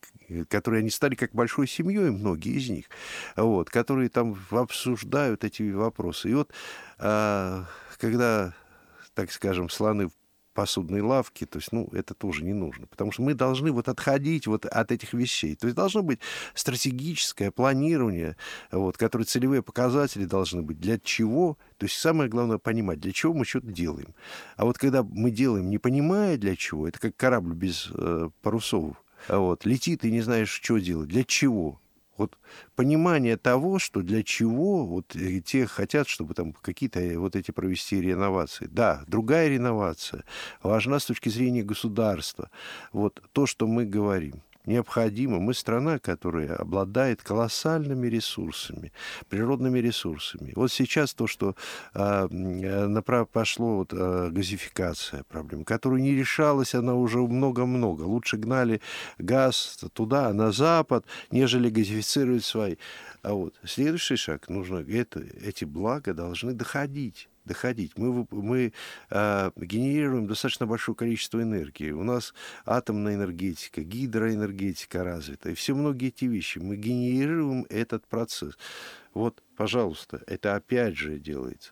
которые 0.47 0.79
они 0.79 0.89
стали 0.89 1.15
как 1.15 1.33
большой 1.33 1.67
семьей, 1.67 2.11
многие 2.11 2.57
из 2.57 2.69
них, 2.69 2.85
вот, 3.35 3.69
которые 3.69 4.09
там 4.09 4.37
обсуждают 4.51 5.43
эти 5.43 5.71
вопросы. 5.71 6.29
И 6.29 6.33
вот 6.33 6.51
а, 6.97 7.65
когда, 7.97 8.53
так 9.13 9.31
скажем, 9.31 9.69
слоны 9.69 10.09
посудной 10.55 11.01
лавки, 11.01 11.45
то 11.45 11.59
есть, 11.59 11.71
ну, 11.71 11.87
это 11.91 12.15
тоже 12.15 12.43
не 12.43 12.53
нужно, 12.53 12.87
потому 12.87 13.11
что 13.11 13.21
мы 13.21 13.35
должны 13.35 13.71
вот 13.71 13.89
отходить 13.89 14.47
вот 14.47 14.65
от 14.65 14.91
этих 14.91 15.13
вещей. 15.13 15.55
То 15.55 15.67
есть 15.67 15.75
должно 15.75 16.01
быть 16.01 16.19
стратегическое 16.55 17.51
планирование, 17.51 18.37
вот, 18.71 18.97
которое 18.97 19.25
целевые 19.25 19.61
показатели 19.61 20.25
должны 20.25 20.63
быть. 20.63 20.79
Для 20.79 20.97
чего? 20.97 21.57
То 21.77 21.85
есть 21.85 21.97
самое 21.97 22.29
главное 22.29 22.57
понимать, 22.57 22.99
для 22.99 23.11
чего 23.11 23.33
мы 23.33 23.45
что-то 23.45 23.67
делаем. 23.67 24.15
А 24.55 24.65
вот 24.65 24.77
когда 24.77 25.03
мы 25.03 25.29
делаем, 25.29 25.69
не 25.69 25.77
понимая 25.77 26.37
для 26.37 26.55
чего, 26.55 26.87
это 26.87 26.99
как 26.99 27.15
корабль 27.17 27.53
без 27.53 27.89
э, 27.93 28.29
парусов, 28.41 28.95
вот, 29.27 29.65
летит 29.65 30.05
и 30.05 30.11
не 30.11 30.21
знаешь, 30.21 30.49
что 30.49 30.77
делать, 30.77 31.09
для 31.09 31.23
чего. 31.25 31.81
Вот 32.17 32.37
понимание 32.75 33.37
того, 33.37 33.79
что 33.79 34.01
для 34.01 34.23
чего 34.23 34.85
вот 34.85 35.15
э, 35.15 35.41
те 35.41 35.65
хотят, 35.65 36.07
чтобы 36.07 36.33
там 36.33 36.53
какие-то 36.53 36.99
э, 36.99 37.17
вот 37.17 37.35
эти 37.35 37.51
провести 37.51 37.99
реновации. 37.99 38.67
Да, 38.71 39.03
другая 39.07 39.49
реновация 39.49 40.23
важна 40.63 40.99
с 40.99 41.05
точки 41.05 41.29
зрения 41.29 41.63
государства. 41.63 42.49
Вот 42.93 43.21
то, 43.33 43.45
что 43.45 43.67
мы 43.67 43.85
говорим 43.85 44.41
необходимо. 44.65 45.39
Мы 45.39 45.53
страна, 45.53 45.99
которая 45.99 46.55
обладает 46.55 47.21
колоссальными 47.21 48.07
ресурсами, 48.07 48.91
природными 49.29 49.79
ресурсами. 49.79 50.53
Вот 50.55 50.71
сейчас 50.71 51.13
то, 51.13 51.27
что 51.27 51.55
а, 51.93 52.27
э, 52.27 52.87
направ, 52.87 53.29
пошло 53.29 53.77
вот, 53.77 53.93
а, 53.93 54.29
газификация 54.29 55.23
проблем, 55.23 55.63
которую 55.63 56.01
не 56.01 56.13
решалась 56.15 56.75
она 56.75 56.95
уже 56.95 57.19
много-много. 57.19 58.03
Лучше 58.03 58.37
гнали 58.37 58.81
газ 59.17 59.79
туда, 59.93 60.33
на 60.33 60.51
запад, 60.51 61.05
нежели 61.31 61.69
газифицировать 61.69 62.45
свои. 62.45 62.75
А 63.21 63.33
вот 63.33 63.55
следующий 63.63 64.15
шаг, 64.15 64.49
нужно 64.49 64.77
это, 64.77 65.21
эти 65.41 65.65
блага 65.65 66.13
должны 66.13 66.53
доходить 66.53 67.27
доходить. 67.45 67.97
Мы, 67.97 68.27
мы 68.31 68.73
э, 69.09 69.51
генерируем 69.55 70.27
достаточно 70.27 70.65
большое 70.65 70.95
количество 70.95 71.41
энергии. 71.41 71.91
У 71.91 72.03
нас 72.03 72.33
атомная 72.65 73.15
энергетика, 73.15 73.81
гидроэнергетика 73.81 75.03
развита. 75.03 75.49
И 75.49 75.53
все 75.53 75.73
многие 75.75 76.09
эти 76.09 76.25
вещи. 76.25 76.59
Мы 76.59 76.75
генерируем 76.75 77.65
этот 77.69 78.05
процесс. 78.07 78.57
Вот, 79.13 79.41
пожалуйста, 79.55 80.21
это 80.27 80.55
опять 80.55 80.97
же 80.97 81.19
делается. 81.19 81.71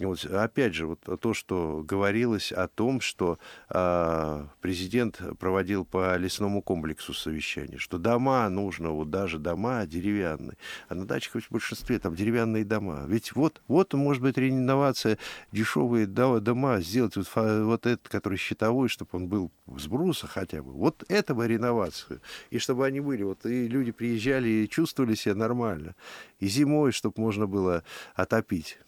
Вот, 0.00 0.24
опять 0.26 0.74
же, 0.74 0.86
вот 0.86 1.00
то, 1.20 1.34
что 1.34 1.82
говорилось 1.84 2.52
о 2.52 2.68
том, 2.68 3.00
что 3.00 3.40
э, 3.68 4.46
президент 4.60 5.20
проводил 5.40 5.84
по 5.84 6.16
лесному 6.16 6.62
комплексу 6.62 7.12
совещание, 7.12 7.78
что 7.78 7.98
дома 7.98 8.48
нужно, 8.48 8.90
вот 8.90 9.10
даже 9.10 9.40
дома 9.40 9.84
деревянные, 9.86 10.56
а 10.88 10.94
на 10.94 11.04
дачах 11.04 11.42
в 11.42 11.50
большинстве 11.50 11.98
там 11.98 12.14
деревянные 12.14 12.64
дома. 12.64 13.06
Ведь 13.08 13.34
вот, 13.34 13.60
вот 13.66 13.92
может 13.94 14.22
быть 14.22 14.38
реновация 14.38 15.18
дешевые 15.50 16.06
дома, 16.06 16.80
сделать 16.80 17.16
вот, 17.16 17.28
вот 17.34 17.86
этот, 17.86 18.08
который 18.08 18.38
щитовой, 18.38 18.88
чтобы 18.88 19.10
он 19.14 19.26
был 19.26 19.50
с 19.76 19.88
бруса 19.88 20.28
хотя 20.28 20.62
бы. 20.62 20.70
Вот 20.72 21.04
этого 21.08 21.44
реновацию. 21.44 22.20
И 22.50 22.58
чтобы 22.58 22.86
они 22.86 23.00
были, 23.00 23.24
вот 23.24 23.44
и 23.46 23.66
люди 23.66 23.90
приезжали 23.90 24.48
и 24.48 24.68
чувствовали 24.68 25.16
себя 25.16 25.34
нормально. 25.34 25.96
И 26.38 26.46
зимой, 26.46 26.92
чтобы 26.92 27.20
можно 27.20 27.48
было 27.48 27.82
отопить. 28.14 28.78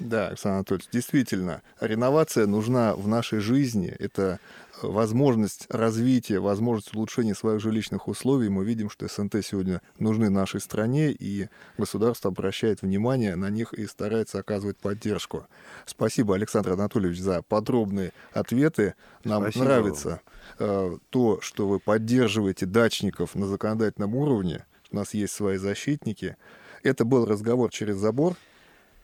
Да, 0.00 0.28
Александр 0.28 0.56
Анатольевич, 0.56 0.88
действительно, 0.92 1.62
реновация 1.80 2.46
нужна 2.46 2.94
в 2.94 3.08
нашей 3.08 3.40
жизни. 3.40 3.88
Это 3.98 4.38
э, 4.80 4.86
возможность 4.86 5.66
развития, 5.70 6.38
возможность 6.38 6.94
улучшения 6.94 7.34
своих 7.34 7.60
жилищных 7.60 8.06
условий. 8.06 8.48
Мы 8.48 8.64
видим, 8.64 8.90
что 8.90 9.08
СНТ 9.08 9.44
сегодня 9.44 9.82
нужны 9.98 10.30
нашей 10.30 10.60
стране, 10.60 11.10
и 11.10 11.48
государство 11.78 12.30
обращает 12.30 12.82
внимание 12.82 13.34
на 13.34 13.50
них 13.50 13.74
и 13.74 13.86
старается 13.86 14.38
оказывать 14.38 14.76
поддержку. 14.78 15.46
Спасибо, 15.84 16.36
Александр 16.36 16.72
Анатольевич, 16.72 17.18
за 17.18 17.42
подробные 17.42 18.12
ответы. 18.32 18.94
Нам 19.24 19.42
Спасибо 19.42 19.64
нравится 19.64 20.20
э, 20.60 20.96
то, 21.10 21.40
что 21.40 21.66
вы 21.66 21.80
поддерживаете 21.80 22.66
дачников 22.66 23.34
на 23.34 23.46
законодательном 23.46 24.14
уровне. 24.14 24.64
У 24.92 24.96
нас 24.96 25.12
есть 25.12 25.32
свои 25.32 25.56
защитники. 25.56 26.36
Это 26.84 27.04
был 27.04 27.26
разговор 27.26 27.70
через 27.70 27.96
забор. 27.96 28.36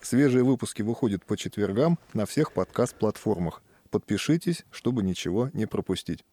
Свежие 0.04 0.44
выпуски 0.44 0.82
выходят 0.82 1.24
по 1.24 1.34
четвергам 1.34 1.98
на 2.12 2.26
всех 2.26 2.52
подкаст-платформах. 2.52 3.62
Подпишитесь, 3.90 4.66
чтобы 4.70 5.02
ничего 5.02 5.48
не 5.54 5.64
пропустить. 5.64 6.26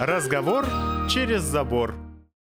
Разговор 0.00 0.66
через 1.08 1.42
забор. 1.42 1.94